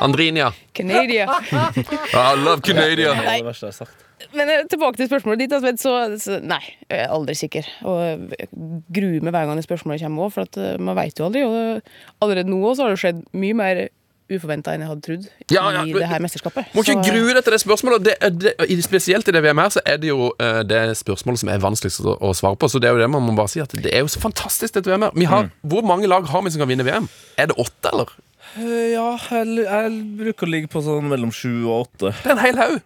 [0.00, 0.52] Andrinia.
[0.72, 1.26] Canadia.
[1.52, 3.12] I love Canadia!
[3.12, 4.04] Det er det verste jeg har sagt.
[4.34, 5.52] Men eh, tilbake til spørsmålet ditt.
[5.56, 7.68] Altså, så, så, nei, jeg er aldri sikker.
[7.88, 8.00] Og
[8.34, 8.48] jeg
[8.96, 11.44] gruer meg hver gang det spørsmålet kommer òg, for at, eh, man veit jo aldri.
[11.46, 13.84] Og allerede nå så har det skjedd mye mer
[14.30, 16.66] uforventa enn jeg hadde trodd Ja, ja, i det her mesterskapet.
[16.76, 18.04] Må ikke Så- grue deg til det spørsmålet.
[18.04, 21.48] Det, det, spesielt i det VM her, så er det jo eh, det spørsmålet som
[21.48, 22.68] er vanskeligst å, å svare på.
[22.68, 24.74] Så det er jo det man må bare si at det er jo så fantastisk,
[24.74, 25.16] dette VM her.
[25.16, 27.08] Vi har, Hvor mange lag har vi som kan vinne VM?
[27.38, 28.12] Er det åtte, eller?
[28.56, 32.12] Eh, Ja, jeg, jeg bruker å ligge på sånn mellom sju og åtte.
[32.22, 32.80] Det er en hel haug.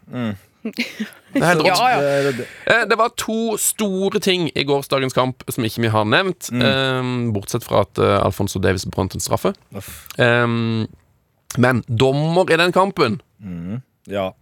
[0.62, 1.66] Det helt rått.
[1.66, 2.00] Ja, ja.
[2.22, 2.46] Det det.
[2.70, 6.50] Eh, Det var to store ting i gårsdagens kamp som ikke vi har nevnt.
[6.54, 7.32] Mm.
[7.34, 9.54] bortsett fra at Alfonso Davis brant en straffe.
[9.74, 10.06] Uff.
[11.58, 13.20] Men dommer i den kampen,
[14.10, 14.32] Ja,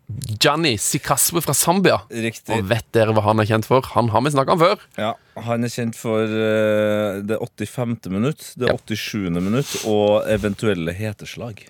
[0.41, 1.99] Gianni Sikaswe fra Zambia.
[2.09, 2.55] riktig.
[2.57, 3.83] Og vet dere hva han er kjent for?
[3.93, 4.79] Han har vi snakka om før.
[4.97, 8.09] Ja, Han er kjent for uh, det 85.
[8.09, 8.77] minutt, det Ja.
[8.79, 9.29] 87.
[9.37, 11.61] minutt og eventuelle heteslag.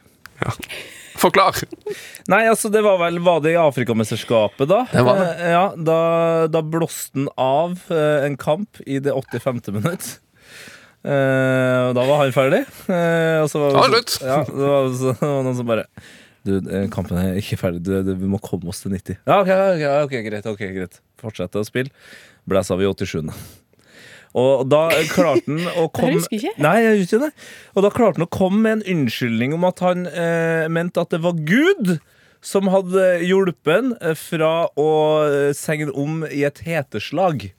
[0.40, 0.52] Ja.
[1.18, 1.58] Forklar.
[2.30, 4.84] Nei, altså det var vel Var det i Afrikamesterskapet, da?
[4.92, 5.28] Det var det.
[5.42, 5.98] Eh, ja, Da,
[6.48, 9.60] da blåste han av eh, en kamp i det 85.
[9.74, 10.20] minutt.
[11.00, 12.64] Eh, og da var han ferdig.
[12.92, 15.86] Eh, og så var det Ja, det var, så, det var noen som bare
[16.44, 17.80] Du, eh, kampen er ikke ferdig.
[17.86, 19.16] Du, du, vi må komme oss til 90.
[19.24, 20.48] Ja, ok, ok, okay greit.
[20.48, 21.92] ok, greit Fortsette å spille.
[22.48, 23.32] Blæsa av i 87.
[24.40, 26.62] Og da klarte han å komme husker jeg ikke.
[26.64, 27.30] Nei, jeg husker det.
[27.74, 31.16] Og da klarte han å komme med en unnskyldning om at han eh, mente at
[31.16, 31.96] det var Gud
[32.44, 34.90] som hadde hjulpet han fra å
[35.56, 37.50] segne om i et heteslag.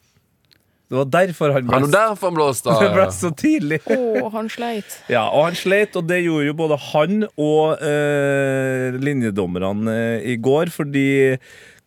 [0.91, 3.77] Det var derfor han ble, det derfor han blåste det ble så tidlig.
[3.95, 4.97] Å, han sleit.
[5.13, 10.35] Ja, og han sleit, og det gjorde jo både han og eh, linjedommerne eh, i
[10.43, 11.05] går, fordi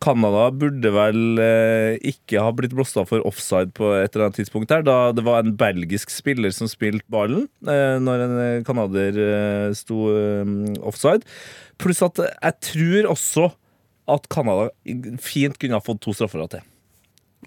[0.01, 4.41] Canada burde vel eh, ikke ha blitt blåst av for offside på et eller annet
[4.41, 8.63] tidspunkt der, da det var en belgisk spiller som spilte ballen eh, når en eh,
[8.67, 11.21] canadier eh, sto eh, offside.
[11.81, 13.51] Pluss at jeg tror også
[14.15, 14.71] at Canada
[15.21, 16.65] fint kunne ha fått to straffer til.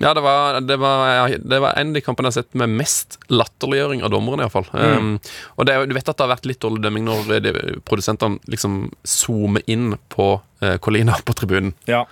[0.00, 2.70] Ja, det var, det, var, det var en av de kampene jeg har sett med
[2.78, 4.44] mest latterliggjøring av dommerne.
[4.44, 4.68] i hvert fall.
[4.98, 5.08] Um,
[5.56, 8.38] og det, Du vet at det har vært litt dårlig dømming når eh, de- produsentene
[8.46, 10.28] liksom zoomer inn på
[10.62, 11.74] uh, Colina på tribunen.
[11.90, 12.04] Ja,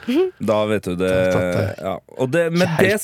[0.42, 1.12] da vet du det.
[1.12, 1.94] Er tatt, Ja.
[2.18, 2.96] Og det men det,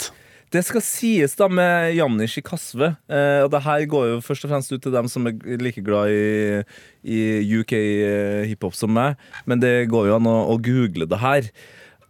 [0.53, 2.90] det skal sies da med Jannish i Kasve.
[3.07, 5.81] Eh, og det her går jo først og fremst ut til dem som er like
[5.87, 6.59] glad i,
[7.07, 7.23] i
[7.62, 9.14] UK eh, hiphop som meg.
[9.47, 11.49] Men det går jo an å, å google det her.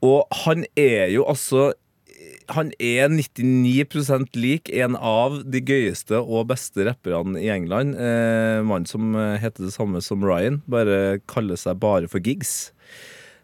[0.03, 1.69] Og han er jo altså
[2.53, 7.97] han er 99% lik en av de gøyeste og beste rapperne i England.
[7.97, 12.73] Eh, Mannen som eh, heter det samme som Ryan, bare kaller seg bare for Gigs.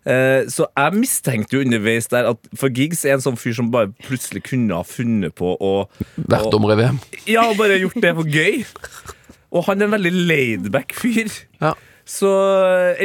[0.09, 3.73] Eh, så jeg mistenkte jo underveis der at For Gigs er en sånn fyr som
[3.75, 5.73] bare plutselig kunne ha funnet på å
[6.17, 7.01] Vært om VM.
[7.29, 8.63] Ja, bare gjort det for gøy.
[9.49, 11.33] Og han er en veldig laidback fyr.
[11.61, 11.75] Ja.
[12.09, 12.31] Så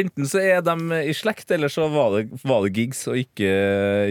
[0.00, 3.50] enten så er de i slekt, eller så var det, var det Gigs og ikke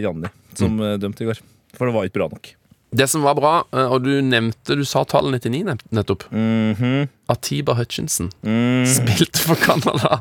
[0.04, 1.02] Janni som mm.
[1.02, 1.42] dømte i går.
[1.78, 2.52] For det var ikke bra nok.
[2.94, 5.92] Det som var bra, eh, og du nevnte Du sa tallet 99 nettopp.
[5.92, 6.24] nettopp.
[6.32, 7.08] -hmm.
[7.30, 8.86] Atiba Hutchinson Mm.
[8.86, 10.20] spilte for Canada.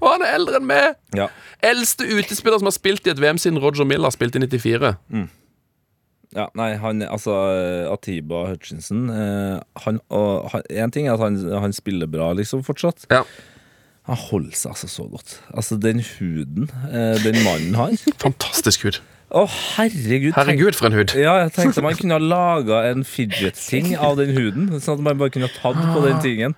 [0.00, 0.94] Og han er eldre enn meg!
[1.16, 1.28] Ja.
[1.62, 4.96] Eldste utespiller som har spilt i et VM siden Roger Miller spilte i 94.
[6.36, 6.46] ja.
[6.54, 7.32] Nei, han altså
[7.92, 12.64] Atiba Hutchinson eh, han, og, han, En ting er at han, han spiller bra, liksom,
[12.64, 13.06] fortsatt.
[13.10, 13.22] Ja.
[14.08, 15.40] Han holder seg altså så godt.
[15.54, 17.92] Altså, den huden eh, den mannen har
[18.26, 19.00] Fantastisk hud.
[19.32, 20.34] Å, herregud.
[20.36, 21.14] Herregud, for en hud.
[21.16, 24.66] Ja, jeg tenkte man kunne ha laga en fidget-ting av den huden.
[24.76, 26.56] Sånn at man bare kunne ha tatt på den tingen.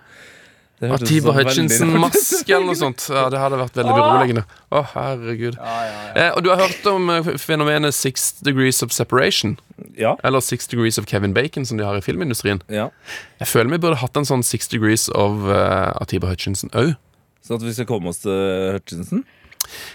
[0.83, 1.33] Det hørtes Atiba.
[1.37, 3.05] Hutchinson-maske eller noe sånt.
[3.15, 4.43] Ja, Det hadde vært veldig beroligende.
[4.75, 5.55] Å, herregud.
[5.63, 9.55] Eh, og du har hørt om eh, fenomenet Six Degrees of Separation?
[9.95, 12.61] Ja, Eller Six Degrees of Kevin Bacon, som de har i filmindustrien.
[12.69, 12.91] ja.
[13.39, 16.97] Jeg føler vi burde hatt en sånn Six Degrees of eh, Atiba Hutchinson òg.
[17.45, 19.23] Sånn at vi skal komme oss til Hutchinson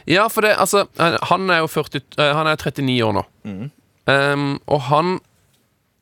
[0.09, 3.25] Ja, for det, altså eh, Han er jo 40, eh, Han er 39 år nå.
[4.09, 5.19] Um, og han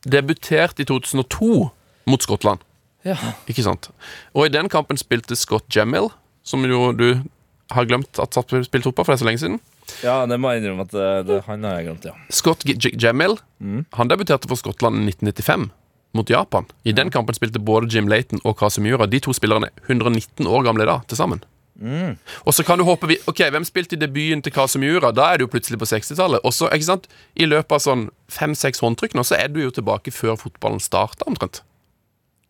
[0.07, 1.69] debuterte i 2002
[2.07, 2.61] mot Skottland.
[3.07, 3.17] Ja.
[3.51, 3.89] Ikke sant?
[4.35, 6.09] Og i den kampen spilte Scott Jemmel,
[6.47, 7.09] som jo du
[7.75, 9.59] har glemt at har spilt fotball, for det er så lenge siden.
[10.03, 12.15] Ja, det må jeg innrømme at det, det, han har jeg glemt, ja.
[12.31, 13.85] Scott G mm.
[13.99, 15.69] Han debuterte for Skottland i 1995
[16.15, 16.65] mot Japan.
[16.87, 19.05] I den kampen spilte både Jim Layton og Casemura.
[19.05, 21.43] De to spillerne er 119 år gamle da, til sammen.
[21.77, 25.11] Og så kan du håpe vi Ok, hvem spilte i debuten til Casemura?
[25.13, 26.41] Da er du plutselig på 60-tallet.
[26.41, 27.05] Og så, ikke sant
[27.37, 31.27] I løpet av sånn fem-seks håndtrykk nå, så er du jo tilbake før fotballen starta,
[31.29, 31.61] omtrent.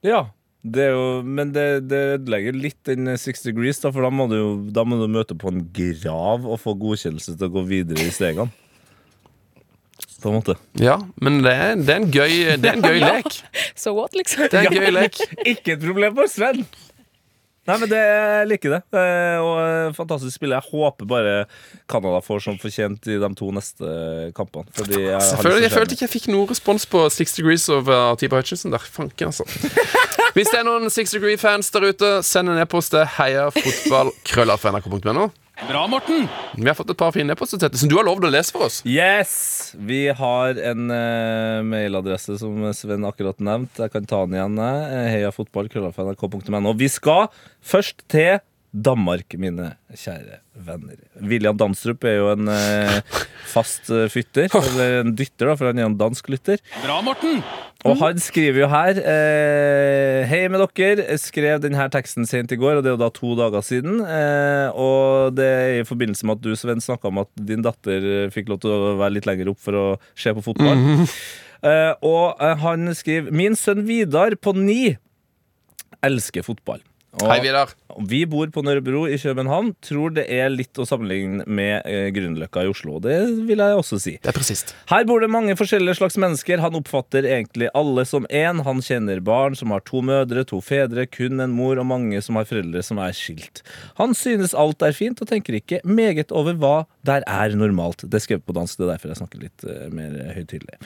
[0.05, 0.29] Ja,
[0.63, 4.25] det er jo, men det, det ødelegger litt den Six Degrees, da, for da må,
[4.31, 8.07] du da må du møte på en grav og få godkjennelse til å gå videre
[8.07, 8.51] i stegene.
[10.17, 10.55] På en måte.
[10.81, 13.35] Ja, men det er, det er en gøy Det er en gøy lek.
[13.77, 14.47] So what, liksom?
[14.49, 15.19] Det er en gøy lek.
[15.53, 16.63] Ikke et problem for Sven!
[17.67, 18.81] Nei, men det, jeg liker det.
[19.43, 20.53] Og fantastisk spill.
[20.55, 21.33] Jeg håper bare
[21.91, 23.83] Canada får som fortjent i de to neste
[24.37, 24.71] kampene.
[24.77, 28.11] Fordi jeg, har Jeg, følte ikke jeg fikk noe respons på Six Degrees of Tiba
[28.13, 28.79] Atiba Hutchinson der.
[28.97, 29.43] Fanken, altså.
[30.37, 35.25] Hvis det er noen Six Degree-fans der ute, send en e-post til heiafotballkrøllalfa.nrk.no.
[35.65, 36.27] Bra, Morten!
[36.55, 38.77] Vi har fått et par fine e-poster som du har lovd å lese for oss.
[38.85, 39.73] Yes!
[39.73, 43.87] Vi har en uh, mailadresse som Sven akkurat nevnte.
[43.87, 44.59] Jeg kan ta den igjen.
[44.61, 46.75] eh, heiafotball.nrk.no.
[46.77, 47.31] Vi skal
[47.65, 48.37] først til
[48.83, 50.97] Danmark, mine kjære venner.
[51.23, 52.97] William Danstrup er jo en eh,
[53.49, 54.51] fast eh, fytter.
[54.59, 56.61] Eller en dytter, da, for han er en dansk lytter.
[56.83, 57.41] Bra, Morten!
[57.87, 61.05] Og han skriver jo her eh, Hei med dere.
[61.13, 64.01] Jeg skrev denne teksten sent i går, og det er jo da to dager siden.
[64.01, 68.07] Eh, og det er i forbindelse med at du, Sven, snakka om at din datter
[68.25, 69.87] eh, fikk lov til å være litt lenger opp for å
[70.17, 70.83] se på fotball.
[71.69, 74.95] eh, og eh, han skriver Min sønn Vidar på ni
[76.05, 76.81] elsker fotball.
[77.17, 77.71] Og Hei, Vidar.
[78.05, 79.71] vi bor på Nørrebro i København.
[79.81, 82.99] Tror det er litt å sammenligne med eh, Grünerløkka i Oslo.
[83.01, 83.15] Det
[83.47, 84.13] vil jeg også si.
[84.21, 84.75] Det er presist.
[84.91, 86.61] Her bor det mange forskjellige slags mennesker.
[86.61, 88.61] Han oppfatter egentlig alle som én.
[88.67, 92.37] Han kjenner barn som har to mødre, to fedre, kun en mor, og mange som
[92.37, 93.63] har foreldre som er skilt.
[93.97, 96.75] Han synes alt er fint, og tenker ikke meget over hva
[97.07, 98.05] der er normalt.
[98.05, 100.77] Det er skrevet på dansk, det er derfor jeg snakker litt eh, mer høytidelig.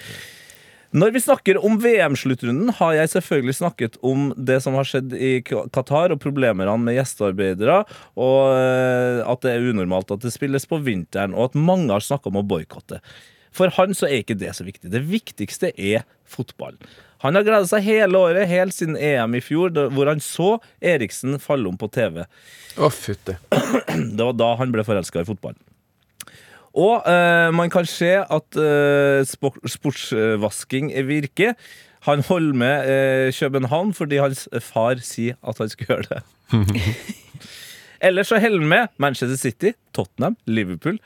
[0.91, 5.37] Når vi snakker om VM-sluttrunden, har jeg selvfølgelig snakket om det som har skjedd i
[5.47, 7.77] Qatar, og problemene med gjestearbeidere,
[8.19, 12.03] og eh, at det er unormalt at det spilles på vinteren, og at mange har
[12.03, 12.99] snakka om å boikotte.
[13.55, 14.91] For han så er ikke det så viktig.
[14.91, 16.75] Det viktigste er fotball.
[17.23, 21.39] Han har gleda seg hele året, helt siden EM i fjor, hvor han så Eriksen
[21.39, 22.23] falle om på TV.
[22.75, 23.37] Å, fytti.
[24.17, 25.55] Det var da han ble forelska i fotball.
[26.77, 31.57] Og uh, man kan se at uh, sport, sportsvasking virker.
[32.07, 32.91] Han holder med
[33.27, 36.21] uh, København fordi hans far sier at han skal gjøre det.
[38.07, 40.97] Ellers så holder han med Manchester City, Tottenham, Liverpool,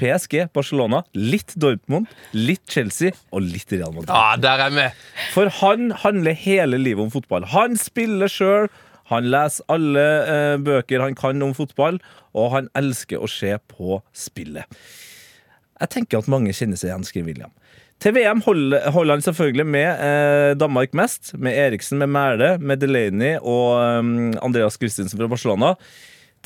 [0.00, 4.14] PSG, Barcelona, litt Dortmund, litt Chelsea og litt Real Madrid.
[4.14, 4.86] Ja, der er vi.
[5.34, 7.46] For han handler hele livet om fotball.
[7.52, 8.70] Han spiller sjøl,
[9.10, 11.98] han leser alle eh, bøker han kan om fotball,
[12.38, 14.80] og han elsker å se på spillet.
[15.80, 17.54] Jeg tenker at mange kjenner seg igjen, skriver William.
[18.00, 22.80] Til VM holder, holder han selvfølgelig med eh, Danmark mest, med Eriksen, med Mæle, med
[22.80, 25.74] Delaney og eh, Andreas Christensen fra Barcelona.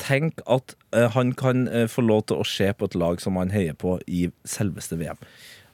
[0.01, 3.39] Tenk at eh, han kan eh, få lov til å se på et lag som
[3.39, 5.19] han heier på i selveste VM.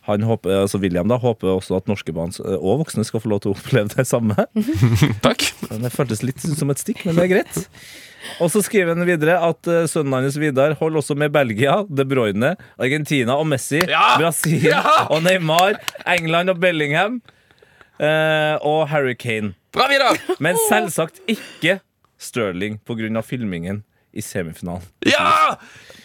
[0.08, 3.30] Han håper, altså William da, håper også at norske barn eh, og voksne skal få
[3.30, 4.34] lov til å oppleve det samme.
[5.26, 5.46] Takk.
[5.70, 7.60] Det føltes litt som et stikk, men det er greit.
[8.42, 12.06] Og så skriver han videre at uh, sønnen hans Vidar holder også med Belgia, De
[12.06, 14.16] Bruyne, Argentina og Messi, Ja!
[14.22, 14.82] Brasil Ja!
[15.10, 17.22] og Neymar, England og Bellingham
[18.02, 19.54] eh, og Harry Kane.
[19.74, 20.18] Bra, Vidar.
[20.44, 21.80] Men selvsagt ikke
[22.22, 23.22] Sterling pga.
[23.26, 24.84] filmingen i semifinalen.
[25.08, 25.56] Ja!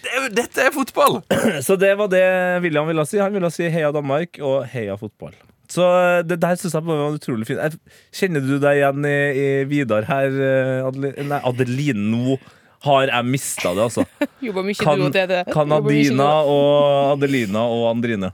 [0.06, 1.20] Er, dette er fotball.
[1.66, 2.24] Så det var det
[2.64, 3.18] William ville si.
[3.22, 5.34] Han ville si heia Danmark og heia fotball.
[5.70, 7.80] Så eh, det der syns jeg var utrolig fint.
[8.14, 10.38] Kjenner du deg igjen i, i Vidar her,
[10.86, 11.26] Adeline?
[11.32, 12.06] Nei, Adeline?
[12.12, 12.38] Nå
[12.86, 14.04] har jeg mista det, altså.
[14.82, 15.42] Kan, du og Tete.
[15.50, 18.32] Jobba mye og Adelina og Andrine.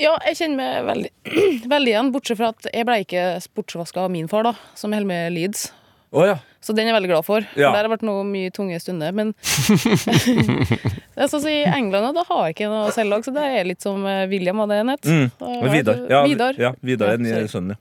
[0.00, 1.10] Ja, jeg kjenner meg veldig,
[1.74, 5.10] veldig igjen, bortsett fra at jeg ble ikke sportsvaska av min far, da, som holder
[5.10, 5.68] med Leeds.
[6.10, 6.38] Å ja.
[6.60, 7.44] Så den er jeg veldig glad for.
[7.56, 7.70] Ja.
[7.72, 9.14] Der har vært noe mye tunge stunder.
[9.16, 9.30] Men
[11.14, 13.84] det er sånn i England da har jeg ikke noe selvlag, så det er litt
[13.84, 15.06] som eh, William hadde en het.
[15.06, 15.28] Mm.
[15.70, 16.02] Vidar.
[16.10, 16.58] Ja, Vidar.
[16.60, 17.78] Ja, Vidar er Ja, den sønnen,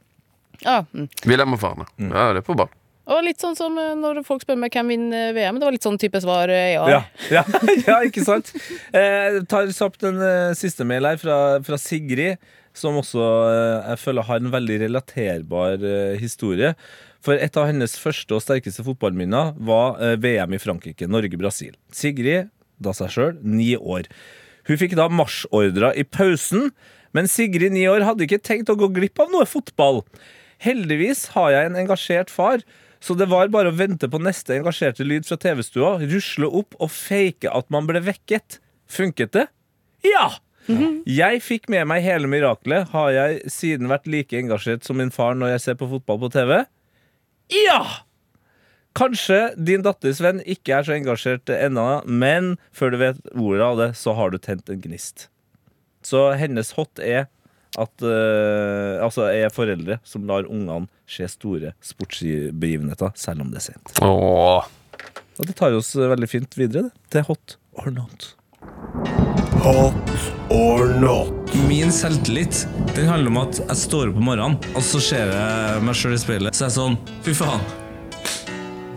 [0.63, 0.83] ja.
[0.93, 1.09] Mm.
[1.25, 1.89] William og faren.
[1.97, 2.71] Ja, det er på ball.
[3.09, 5.57] Og litt sånn som eh, når folk spør meg hvem vinner VM.
[5.57, 6.85] Det var litt sånn type svar eh, ja.
[6.93, 7.01] Ja,
[7.33, 7.43] ja,
[7.87, 8.53] ja ikke sant?
[8.93, 12.37] Jeg tar kjapt en eh, siste mail her fra, fra Sigrid,
[12.77, 16.75] som også eh, jeg føler har en veldig relaterbar eh, historie.
[17.25, 21.75] For et av hennes første og sterkeste fotballminner var eh, VM i Frankrike, Norge-Brasil.
[21.91, 24.07] Sigrid, da seg sjøl, ni år.
[24.69, 26.69] Hun fikk da marsjordrer i pausen,
[27.15, 30.03] men Sigrid, ni år, hadde ikke tenkt å gå glipp av noe fotball.
[30.63, 32.63] Heldigvis har jeg en engasjert far,
[33.03, 36.91] så det var bare å vente på neste engasjerte lyd fra TV-stua, rusle opp og
[36.91, 38.59] fake at man ble vekket.
[38.89, 39.47] Funket det?
[40.07, 40.29] Ja!
[41.09, 42.91] Jeg fikk med meg hele miraklet.
[42.91, 46.29] Har jeg siden vært like engasjert som min far når jeg ser på fotball på
[46.35, 46.59] TV?
[47.53, 47.81] Ja!
[48.97, 53.77] Kanskje din datters venn ikke er så engasjert ennå, men før du vet ordet av
[53.79, 55.27] det, så har du tent en gnist.
[56.05, 57.27] Så hennes hot er
[57.77, 63.67] at uh, Altså er foreldre som lar ungene se store sportsbegivenheter, selv om det er
[63.69, 63.93] sent.
[64.01, 64.65] Åh.
[65.39, 67.13] Og det tar oss eh, veldig fint videre, det.
[67.13, 68.33] Til hot or not.
[69.63, 69.93] Hot
[70.49, 71.53] or not?
[71.67, 75.83] Min selvtillit den handler om at jeg står opp om morgenen, og så ser jeg
[75.87, 76.57] meg sjøl i speilet.
[76.57, 77.63] Så er jeg sånn Fy faen.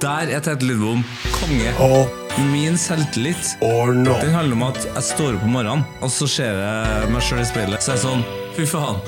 [0.03, 1.05] Der er Tete Lidbom
[1.37, 1.71] konge.
[1.79, 2.19] Hot
[2.51, 4.23] Min selvtillit or not?
[4.25, 7.43] den handler om at jeg står opp om morgenen, og så ser jeg meg sjøl
[7.45, 7.85] i speilet.
[7.85, 8.25] Så er jeg sånn
[8.57, 8.99] Fy faen.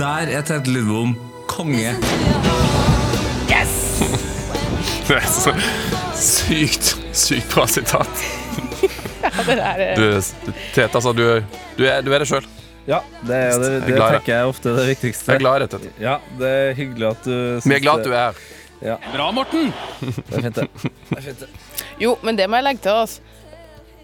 [0.00, 1.14] Der er Tete Lidbom
[1.50, 1.94] konge.
[5.06, 5.52] Det er så
[6.18, 8.24] sykt, sykt bra sitat.
[9.36, 11.24] Ja, det Du, Tete, altså, du,
[11.78, 12.46] du, er, du er det sjøl.
[12.86, 15.26] Ja, det, er- det, er det jeg tenker jeg ofte er det viktigste.
[15.32, 15.94] Jeg er glad i det, Tete.
[16.02, 17.34] Ja, det er hyggelig at du
[17.66, 18.44] Vi er glad at du er her.
[19.12, 19.72] Bra, Morten!
[20.30, 21.48] Det er fint, det.
[21.98, 22.92] Jo, men det må jeg legge til.
[23.00, 23.32] Altså.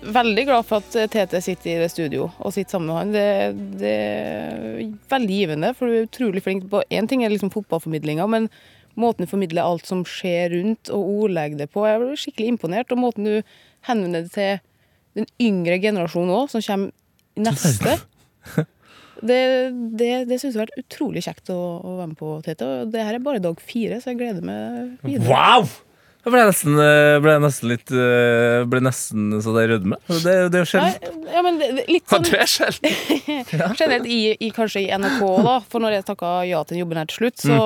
[0.02, 3.12] Veldig glad for at eh, Tete sitter i det studio og sitter sammen med han.
[3.14, 7.52] Det, det er veldig givende, for du er utrolig flink på Én ting er liksom
[7.54, 8.48] fotballformidlinga, men
[8.98, 11.84] måten du formidler alt som skjer rundt, og ordlegger det på.
[11.86, 12.90] Jeg blir skikkelig imponert.
[12.96, 13.36] Og måten du
[13.86, 14.58] henvender det til
[15.18, 16.92] den yngre generasjonen òg, som kommer
[17.50, 17.98] neste.
[19.22, 19.38] Det,
[19.94, 22.66] det, det syns jeg har vært utrolig kjekt å, å være med på, Tete.
[22.66, 25.28] Og det her er bare dag fire, så jeg gleder meg videre.
[25.28, 25.68] Wow!
[26.22, 29.98] Jeg ble nesten, eh, ble nesten litt eh, Ble nesten så det rødmer.
[30.06, 31.24] Det, det er jo sjelden.
[31.34, 32.98] Ja, men litt Ja, sånn det er sjelden.
[33.80, 35.56] generelt i, i, kanskje i NRK, da.
[35.70, 37.58] For når jeg takka ja til jobben her til slutt, så,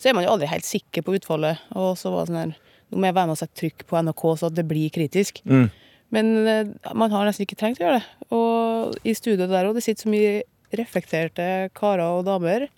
[0.00, 1.60] så er man jo aldri helt sikker på utfallet.
[1.76, 2.54] Og så var det sånn her
[2.92, 5.38] Nå må jeg være med og sette trykk på NRK så at det blir kritisk.
[5.48, 5.70] Mm.
[6.12, 8.28] Men eh, man har nesten ikke trengt å gjøre det.
[8.36, 10.34] Og i studioet der òg, det sitter så mye
[10.76, 11.46] reflekterte
[11.76, 12.68] karer og damer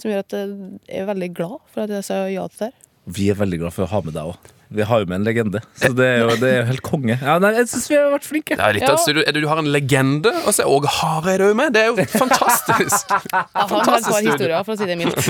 [0.00, 2.88] som gjør at jeg er veldig glad for at jeg sa ja til det her.
[3.10, 4.50] Vi er veldig glad for å ha med deg òg.
[4.70, 7.16] Vi har jo med en legende, så det er jo, det er jo helt konge.
[7.18, 8.54] Ja, nei, jeg syns vi har vært flinke.
[8.54, 8.92] Det er litt Ja.
[9.02, 9.24] studio.
[9.26, 11.72] Er Du har en legende, og så er Åge Hareide òg med.
[11.74, 13.10] Det er jo fantastisk.
[13.34, 15.26] Ja, Fantastisk par historier, for å si det mildt.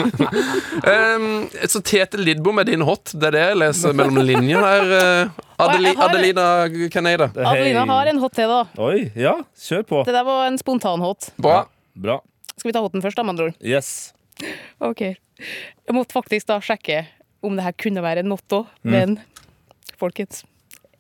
[0.85, 3.12] Um, så Tete Lidbom er din hot.
[3.14, 4.92] Det er det jeg leser mellom linjene her.
[5.31, 6.46] Uh, Adeli Adelina
[6.92, 7.31] Canada.
[7.37, 8.61] Adelina har en hot til, da.
[8.81, 10.03] Oi, ja, kjør på.
[10.09, 11.31] Det der var en spontan hot.
[11.40, 11.62] Bra.
[11.96, 12.20] Bra.
[12.57, 13.57] Skal vi ta hoten først, da, med andre ord?
[13.64, 14.12] Yes.
[14.85, 15.00] Ok.
[15.11, 17.07] Jeg måtte faktisk da sjekke
[17.44, 19.16] om det her kunne være en not òg, men
[20.00, 20.44] folkens.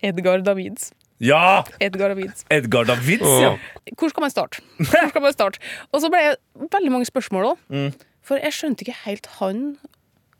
[0.04, 0.90] Edgar Davids.
[1.20, 1.62] Ja!
[1.84, 2.46] Edgar Davids.
[2.48, 3.54] Edgar Davids, ja.
[3.98, 4.62] Hvor skal man starte?
[4.78, 5.60] Hvor skal man starte?
[5.92, 7.98] Og så ble det veldig mange spørsmål òg.
[8.24, 9.64] For jeg skjønte ikke helt han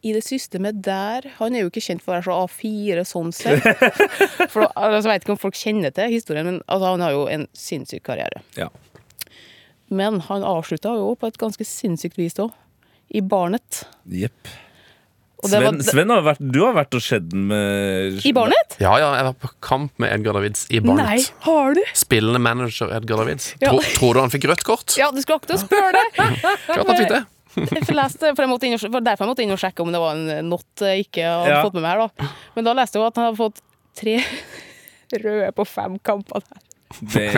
[0.01, 3.33] i det systemet der Han er jo ikke kjent for å være så A4 sånn
[3.37, 3.67] sett.
[4.53, 7.27] For altså, Jeg vet ikke om folk kjenner til historien, men altså, han har jo
[7.29, 8.41] en sinnssyk karriere.
[8.57, 8.71] Ja.
[9.93, 12.55] Men han avslutta jo på et ganske sinnssykt vis òg.
[13.13, 13.83] I Barnet.
[14.09, 14.49] Jepp.
[15.43, 18.33] Og det var- Sven, Sven har vært, du har vært og sett den med I
[18.37, 18.77] Barnet?
[18.81, 21.31] Ja, ja, jeg var på kamp med Edgar Davids i Nei, Barnet.
[21.47, 21.83] har du?
[21.95, 23.55] Spillende manager Edgar Davids.
[23.61, 23.71] Ja.
[23.71, 24.97] Tro, tror du han fikk rødt kort?
[25.01, 26.05] Ja, du skulle akte å spørre det.
[26.67, 27.23] Klart han fikk det.
[27.57, 29.91] Jeg leste, for jeg måtte inn og, for derfor jeg måtte inn og sjekke om
[29.91, 31.63] det var en not jeg ikke hadde Ja.
[31.67, 32.05] fått med meg her.
[32.07, 32.29] da.
[32.55, 33.59] Men da leste jeg jo at han hadde fått
[33.99, 34.15] tre
[35.25, 36.45] røde på fem kamper.
[36.47, 36.63] der.
[36.99, 37.27] Det,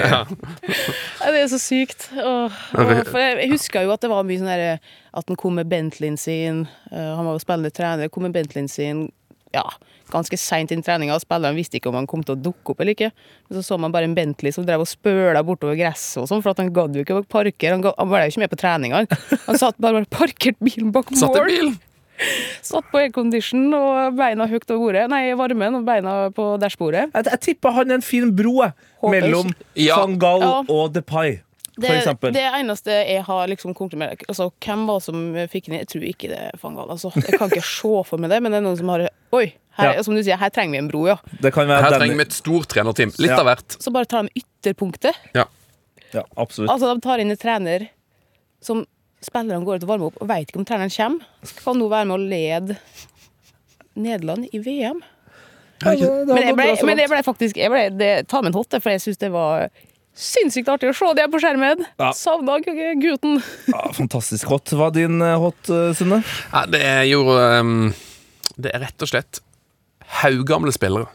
[1.20, 2.08] Ja, Det er så sykt.
[2.16, 4.78] Åh, og, for jeg, husker jo at det var mye sånn der,
[5.12, 6.64] at han kom med Bentleyen sin.
[6.90, 8.08] eh, han var jo spillende trener.
[8.12, 9.10] Kom med Bentleyen sin
[9.52, 9.66] ja,
[10.08, 11.18] ganske seint inn i treninga.
[11.20, 13.10] Spillerne visste ikke om han kom til å dukke opp eller ikke.
[13.50, 16.40] Men så så man bare en Bentley som drev og spøla bortover gresset og sånn,
[16.40, 17.76] for at han gadd jo ikke å parkere.
[17.76, 19.04] Han, ga- han ble jo ikke med på treninga.
[19.44, 21.50] Han, satt bare bare parkert bilen bak Satt i mål.
[21.52, 21.76] bilen.
[22.62, 25.08] Satt på aircondition og beina høyt over bordet.
[25.10, 27.08] Nei, i varmen og beina på dashbordet.
[27.14, 29.96] jeg, jeg tipper han er en fin bro Håper mellom Ja.
[30.00, 30.52] van Gaal Ja.
[30.68, 31.40] og Depay,
[31.74, 35.74] for Det, det eneste jeg har liksom konkludert altså, Hvem var det som fikk den
[35.74, 35.80] inn?
[35.80, 36.90] Jeg tror ikke det er van Gaal.
[36.90, 37.10] Altså.
[37.16, 39.94] Jeg kan ikke se for meg det, men det er noen som har Oi, her,
[39.96, 40.02] Ja.
[40.02, 41.16] som du sier, her trenger vi en bro, ja.
[41.40, 43.08] Det kan være Her trenger vi et stort trenerteam.
[43.18, 43.40] Litt Ja.
[43.40, 43.78] av hvert.
[43.80, 45.14] Så bare tar de ytterpunktet.
[45.34, 45.46] Ja.
[46.12, 46.68] Ja, absolutt.
[46.70, 47.88] Altså, de tar inn en trener
[48.60, 48.84] som
[49.24, 51.30] spillerne går ut og varmer opp og veit ikke om treneren kommer.
[51.46, 52.78] Skal nå være med å lede
[53.94, 55.02] Nederland i VM.
[55.82, 58.94] Men jeg ble, men jeg ble faktisk jeg ble, det, Ta med en hotte, for
[58.94, 59.66] jeg syns det var
[60.12, 61.86] sinnssykt artig å se det på skjermen.
[62.00, 62.10] Ja.
[62.16, 63.40] Savna gutten.
[63.72, 64.74] ja, fantastisk hot.
[64.76, 66.20] Hva er din eh, hot, eh, Sunne?
[66.52, 67.90] Ja, det er jo um,
[68.60, 69.40] Det er rett og slett
[70.20, 71.08] haugamle spillere.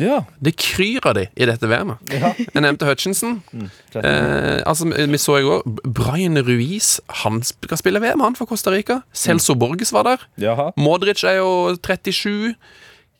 [0.00, 0.22] Ja.
[0.40, 2.12] Det kryr av de i dette VM-et.
[2.12, 3.42] Jeg nevnte Hutchinson.
[3.52, 8.72] Eh, altså, vi så i går Brian Ruiz Han skal spille VM, han, for Costa
[8.72, 9.02] Rica.
[9.12, 10.24] Celso Borges var der.
[10.40, 10.70] Jaha.
[10.80, 12.54] Modric er jo 37.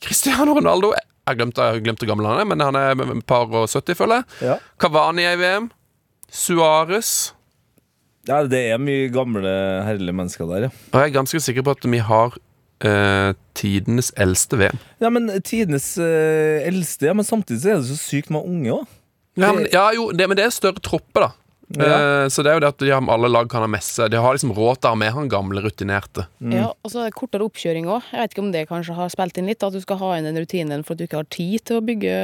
[0.02, 3.68] Cristiano Ronaldo Jeg glemte, jeg glemte gamle han er, men han er et par og
[3.68, 4.48] 70, føler jeg.
[4.48, 4.56] Ja.
[4.80, 5.68] Cavani er i VM.
[6.32, 7.32] Suárez.
[8.26, 9.52] ja, det er mye gamle,
[9.84, 10.72] herlige mennesker der, ja.
[10.94, 12.38] Og jeg er ganske sikker på at vi har
[12.88, 14.80] eh, tidenes eldste VM.
[15.02, 18.74] Ja, men tidenes eh, eldste, ja, men samtidig så er det så sykt mange unge
[18.80, 18.98] òg.
[19.40, 21.30] Ja, men, ja, jo, det, men det er større tropper, da.
[21.78, 22.24] Ja.
[22.24, 24.08] Eh, så det er jo det at de har, alle lag kan ha messe.
[24.12, 26.26] De har liksom råd til å ha med han gamle, rutinerte.
[26.52, 28.02] Ja, og så er det kortere oppkjøring òg.
[28.12, 29.62] Jeg vet ikke om det kanskje har spilt inn litt.
[29.62, 31.84] At du skal ha inn den rutinen for at du ikke har tid til å
[31.86, 32.16] bygge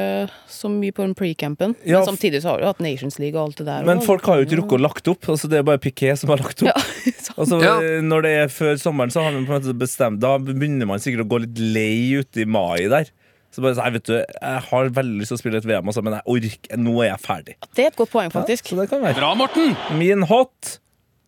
[0.49, 1.75] så mye på den pre-campen.
[1.85, 3.83] Ja, Men samtidig så har du hatt Nations League og alt det der.
[3.85, 5.29] Men og- folk har jo ikke rukket å lagt opp.
[5.29, 6.69] Altså, det er bare Piquet som har lagt opp.
[6.69, 6.73] Ja,
[7.17, 7.37] sant.
[7.37, 7.77] Altså, Ja.
[8.01, 10.99] Når det er før sommeren, så har man på en måte bestemt Da begynner man
[10.99, 13.09] sikkert å gå litt lei ute i mai der.
[13.49, 15.87] Så bare, nei, jeg, vet du, jeg har veldig lyst til å spille et VM,
[15.89, 17.55] også, men jeg orker, nå er jeg ferdig.
[17.73, 18.69] Det er et godt poeng, Ja, faktisk.
[18.69, 19.73] så det kan være Bra, Morten!
[19.97, 20.75] Min hot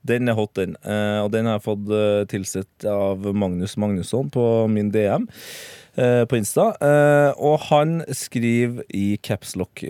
[0.05, 0.76] Den er hot, den.
[0.82, 5.28] Eh, og den har jeg fått eh, tilsett av Magnus Magnusson på min DM
[5.97, 6.72] eh, på Insta.
[6.82, 9.84] Eh, og han skriver i capslock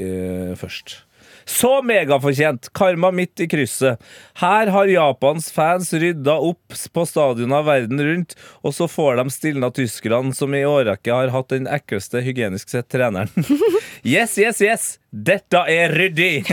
[0.59, 0.97] først.
[1.45, 2.69] Så megafortjent!
[2.73, 4.01] Karma midt i krysset.
[4.41, 9.71] Her har Japans fans rydda opp på stadioner verden rundt, og så får de stilna
[9.75, 13.29] tyskerne, som i årrekke har hatt den ekleste hygienisk sett treneren.
[14.01, 14.85] Yes, yes, yes!
[15.11, 16.41] Dette er ryddig!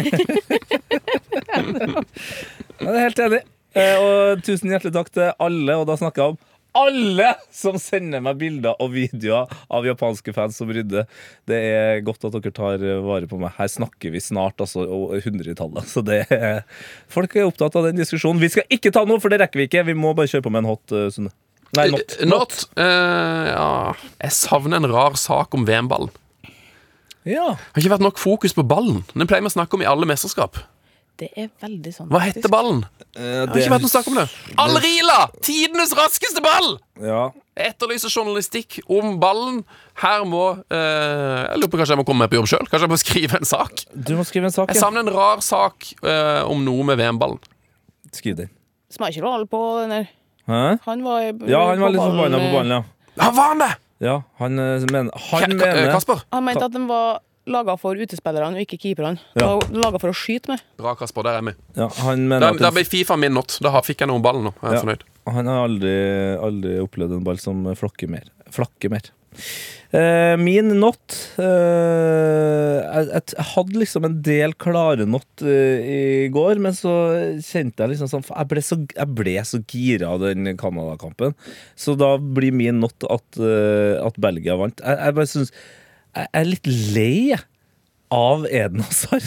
[2.78, 3.40] Jeg er helt enig.
[3.78, 6.38] Eh, og tusen hjertelig takk til alle, og da snakker jeg om
[6.78, 11.08] alle som sender meg bilder og videoer av japanske fans som rydder.
[11.48, 13.54] Det er godt at dere tar vare på meg.
[13.58, 14.86] Her snakker vi snart altså
[15.24, 15.90] hundretallet.
[15.90, 16.62] Så det er,
[17.12, 18.42] folk er opptatt av den diskusjonen.
[18.42, 19.86] Vi skal ikke ta noe, for det rekker vi ikke.
[19.90, 21.34] Vi må bare kjøre på med en hot, uh, Sunne.
[21.76, 22.16] Nei, not.
[22.24, 22.30] not.
[22.32, 22.56] Not.
[22.80, 23.68] Uh, ja.
[24.24, 26.12] Jeg savner en rar sak om VM-ballen.
[27.28, 27.52] Ja.
[27.58, 29.02] Det har ikke vært nok fokus på ballen.
[29.12, 30.56] Den pleier vi å snakke om i alle mesterskap.
[31.18, 32.84] Det er veldig sånn Hva heter ballen?
[33.16, 34.26] Eh, Det har ikke vært noe snakk om det.
[34.62, 35.16] Alrila!
[35.42, 36.76] Tidenes raskeste ball!
[37.02, 37.24] Ja.
[37.58, 39.64] Jeg etterlyser journalistikk om ballen.
[39.98, 42.68] Her må eh, Jeg lurer på Kanskje jeg må komme meg på jobb sjøl?
[42.70, 43.82] Kanskje jeg må skrive en sak?
[43.94, 44.70] Du må skrive en sak.
[44.70, 44.84] Jeg Ja.
[44.86, 47.42] savner en rar sak eh, om noe med VM-ballen.
[48.14, 48.52] Skriv den.
[48.94, 50.06] Schmeichel var på den der.
[50.48, 50.62] Hæ?
[50.86, 52.82] Han var Ja, han var litt forbanna på ballen, ja.
[53.26, 53.72] Han var han det?
[54.06, 56.22] Ja, han eh, mener Han Ka- eh, mener Kasper?
[56.32, 59.18] Han mente at den var laga for utespillerne og ikke keeperne.
[59.40, 59.54] Ja.
[59.74, 60.62] Laga for å skyte med.
[60.80, 61.26] Bra, Kasper.
[61.26, 61.54] Der er vi.
[61.76, 63.58] ja, Han mener Da, at da den- ble Fifa min not.
[63.64, 64.54] Da fikk jeg noen om ballen nå.
[64.62, 64.82] Jeg er Ja.
[64.82, 65.02] fornøyd.
[65.28, 65.94] Han har aldri,
[66.40, 68.24] aldri opplevd en ball som flakker mer.
[68.50, 69.10] Flakker mer.
[69.92, 75.80] Eh, min not eh, jeg, jeg, hadde liksom en del klare not eh,
[76.24, 76.92] i går, men så
[77.44, 81.36] kjente jeg liksom sånn Jeg ble så, jeg ble så gira av den Canada-kampen.
[81.78, 84.80] Så da blir min not at, eh, at Belgia vant.
[84.84, 85.52] Jeg, jeg bare syns
[86.18, 86.66] Jeg er litt
[86.96, 87.36] lei
[88.10, 89.22] av Eden Hazard.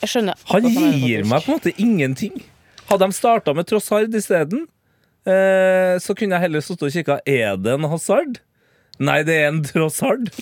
[0.00, 0.38] Jeg skjønner.
[0.48, 2.38] Han gir meg på en måte ingenting.
[2.88, 4.64] Hadde de starta med Trossard isteden,
[5.28, 7.18] eh, så kunne jeg heller sittet og kikka.
[7.28, 8.40] Er det en Hazard?
[9.00, 10.32] Nei, det er en Trossard.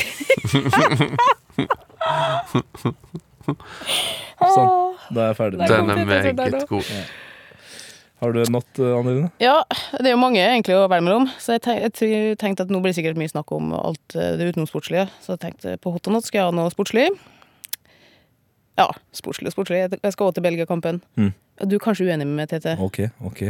[4.39, 4.71] sånn.
[5.11, 5.59] Da er jeg ferdig.
[5.67, 6.85] Den er meget god.
[8.21, 9.29] Har du en natt, Anne-Rune?
[9.39, 9.61] Ja,
[9.95, 11.29] det er jo mange egentlig å velge mellom.
[11.39, 14.33] Så jeg tenk- jeg tenkte at nå blir det sikkert mye snakk om alt eh,
[14.41, 15.05] det utenomsportslige.
[15.23, 17.09] Så jeg tenkte på hot og not skal jeg ha noe sportslig.
[18.79, 19.85] Ja, sportslig og sportslig.
[20.03, 21.01] Jeg skal òg til Belgia-kampen.
[21.19, 21.33] Mm.
[21.67, 23.01] Du er kanskje uenig med meg, Tete, OK.
[23.27, 23.41] ok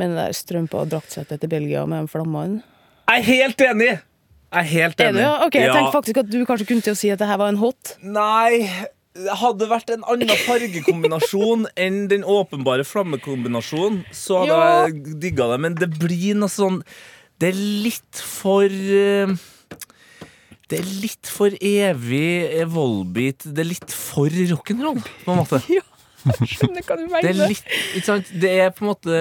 [0.00, 2.62] Men det der strømpa og draktsettet til Belgia med de flammene?
[3.08, 3.90] Jeg er helt enig!
[4.52, 5.32] Jeg er helt Er du, ja?
[5.46, 5.72] Ok, Jeg Ja.
[5.76, 7.96] tenkte faktisk at du kanskje kunne til å si at det her var en hot.
[8.02, 8.68] Nei,
[9.14, 14.86] det hadde vært en annen fargekombinasjon enn den åpenbare flammekombinasjonen, så hadde Ja.
[14.86, 15.58] jeg digga det.
[15.60, 16.82] Men det blir noe sånn
[17.42, 19.32] Det er litt for eh,
[20.70, 23.44] Det er litt for evig Volbeat.
[23.52, 25.60] Det er litt for rock'n'roll, på en måte.
[26.22, 27.64] Skjønner hva du Det er litt
[27.98, 28.28] Ikke sant?
[28.40, 29.20] Det er på en måte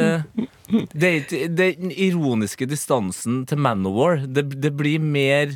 [0.93, 4.21] Det er ikke den ironiske distansen til Manowar.
[4.27, 5.55] Det, det blir mer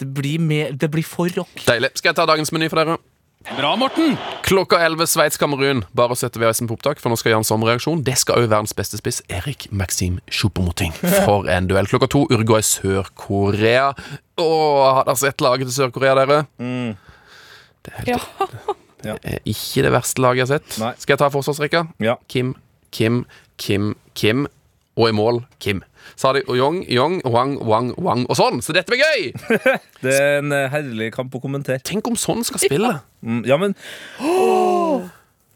[0.00, 1.52] Det blir mer Det blir for rock.
[1.68, 1.92] Deilig.
[2.00, 2.96] Skal jeg ta dagens meny for dere?
[3.42, 4.14] Bra, Morten!
[4.46, 5.82] Klokka 11 Sveits-Kamerun.
[5.96, 8.02] Bare å sette VHS-en på opptak, for nå skal Jan Sommer-reaksjon.
[8.06, 10.94] Det skal òg verdens beste spiss, Erik Maxim Choupo-Moting.
[11.26, 11.88] For en duell.
[11.90, 13.88] Klokka to Uruguay Sør-Korea.
[14.38, 14.46] Å,
[14.98, 16.38] har dere sett laget til Sør-Korea, dere?
[16.62, 18.20] Det er, helt, Ja.
[19.02, 20.78] det er ikke det verste laget jeg har sett.
[20.84, 20.92] Nei.
[21.02, 21.84] Skal jeg ta forsvarsrekka?
[22.04, 22.16] Ja.
[22.30, 22.54] Kim,
[22.94, 23.24] Kim,
[23.58, 24.46] Kim, Kim.
[24.94, 25.80] Og i mål Kim.
[26.16, 28.62] Så har de Yong, Yong, Wang, Wang, Wang og sånn.
[28.64, 29.32] Så dette blir gøy!
[30.02, 31.82] Det er en eh, herlig kamp å kommentere.
[31.86, 32.92] Tenk om sånn skal spille.
[33.22, 33.76] Ja, ja, men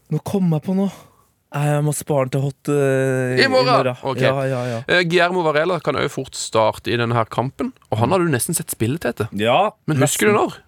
[0.06, 0.92] Nå kom jeg på noe.
[1.54, 3.92] Jeg må spare den til hot uh, I morgen.
[4.02, 4.18] Ok.
[4.20, 4.80] Ja, ja, ja.
[4.88, 7.70] Uh, Guillermo Varela kan òg fort starte i denne her kampen.
[7.94, 9.30] Og han har du nesten sett spille til etter.
[9.38, 10.58] ja Men husker du når?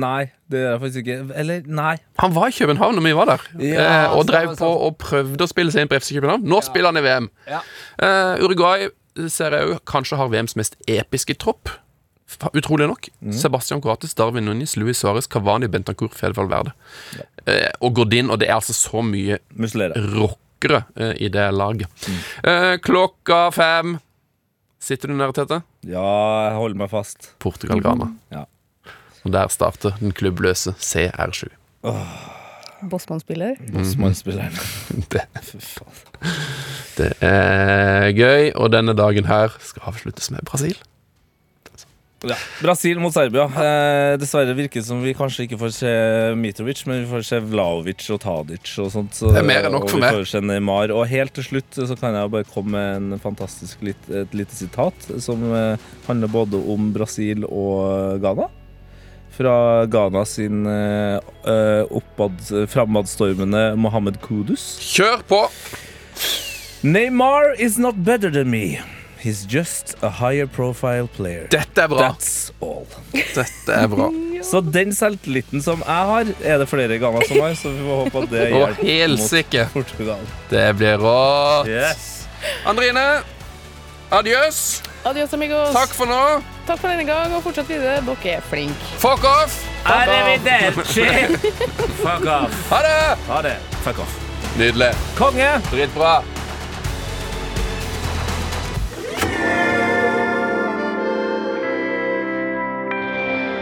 [0.00, 1.18] Nei, det gjør jeg faktisk ikke.
[1.44, 1.94] Eller, nei.
[2.24, 3.46] Han var i København når vi var der.
[3.60, 6.48] Eh, og drev på og prøvde å spille seg inn på FC København.
[6.48, 7.30] Nå spiller han i VM.
[7.52, 7.62] Ja.
[8.42, 8.88] Uruguay
[9.28, 11.70] ser jeg jo kanskje har VMs mest episke tropp.
[12.52, 13.08] Utrolig nok.
[13.20, 13.32] Mm.
[13.32, 16.72] Sebastian Coates, Darwin Núñez, Luis Suárez, Cavani, Bentancour, Fede Valverde.
[17.46, 18.30] Eh, og Godin.
[18.30, 19.38] Og det er altså så mye
[20.14, 21.88] rockere eh, i det laget.
[22.08, 22.22] Mm.
[22.50, 23.98] Eh, klokka fem
[24.82, 25.60] Sitter du nede, Tete?
[25.86, 26.02] Ja,
[26.48, 27.28] jeg holder meg fast.
[27.38, 28.08] Portugal-Ghana.
[28.34, 28.40] Ja.
[29.22, 31.52] Og der starter den klubbløse CR7.
[32.90, 33.54] Bossmann-spiller.
[33.60, 33.76] Mhm.
[33.76, 34.58] Bossmann-spilleren.
[35.12, 35.22] Det,
[36.98, 40.74] det er gøy, og denne dagen her skal avsluttes med Brasil.
[42.22, 42.36] Ja.
[42.62, 43.44] Brasil mot Serbia.
[43.50, 45.92] Eh, dessverre virker det som vi kanskje ikke får se
[46.38, 49.16] Mitrovic, men vi får se Vlaovic og Tadic og sånt.
[49.18, 50.14] Så, Det er mer enn nok og for vi meg.
[50.20, 50.94] får se Neymar.
[50.94, 54.54] Og helt til slutt så kan jeg bare komme med en fantastisk lit, et lite
[54.54, 58.48] sitat som eh, handler både om Brasil og Ghana.
[59.32, 61.18] fra Ghana sin eh,
[61.48, 64.78] eh, oppad, framadstormende Mohammed Kudus.
[64.92, 65.38] Kjør på!
[66.82, 68.78] Neymar is not better than me.
[69.22, 71.46] He's just a higher profile player.
[71.46, 72.08] Dette er bra.
[72.08, 72.86] That's all.
[73.12, 74.08] Dette er bra.
[74.42, 78.00] Så den selvtilliten som jeg har, er det flere ganger som har, så vi får
[78.00, 79.70] håpe at det hjelper mot.
[79.76, 80.24] Portugal.
[80.50, 81.70] Det blir rått.
[81.70, 82.08] Yes.
[82.66, 83.04] Andrine,
[84.10, 84.82] adjøs.
[85.06, 85.70] Adios, amigos.
[85.74, 86.42] Takk for nå.
[86.66, 88.00] Takk for denne gang, og fortsett videre.
[88.06, 88.90] Dere er flinke.
[89.02, 89.62] Fuck off.
[89.86, 91.06] Arrivederci!
[92.02, 92.60] Fuck off.
[92.74, 93.00] Ha det.
[93.30, 93.56] Ha det.
[93.86, 94.20] Fuck off.
[94.58, 94.92] Nydelig.
[95.18, 95.52] Konge!
[95.70, 96.20] Dritbra.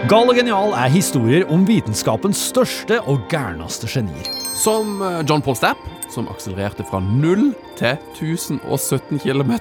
[0.09, 4.30] Gal og genial er historier om vitenskapens største og gærneste genier.
[4.57, 9.53] Som eh, John Paul Stapp, som akselererte fra 0 til 1017 km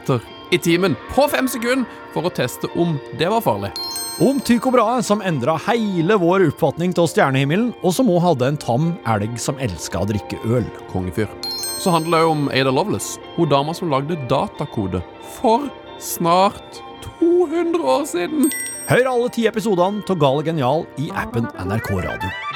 [0.56, 1.84] i timen på fem sekunder
[2.14, 3.74] for å teste om det var farlig.
[4.24, 8.62] Om Tycho Brahe, som endra hele vår oppfatning av stjernehimmelen, og som òg hadde en
[8.64, 10.66] tam elg som elska å drikke øl.
[10.94, 11.28] Kongefyr.
[11.84, 15.04] Så handler det om Ada Lovelace, hun dama som lagde datakode
[15.36, 15.68] for
[16.00, 16.80] snart
[17.20, 18.52] 200 år siden.
[18.90, 22.49] Hør alle ti episodene av Gal og genial i appen NRK Radio.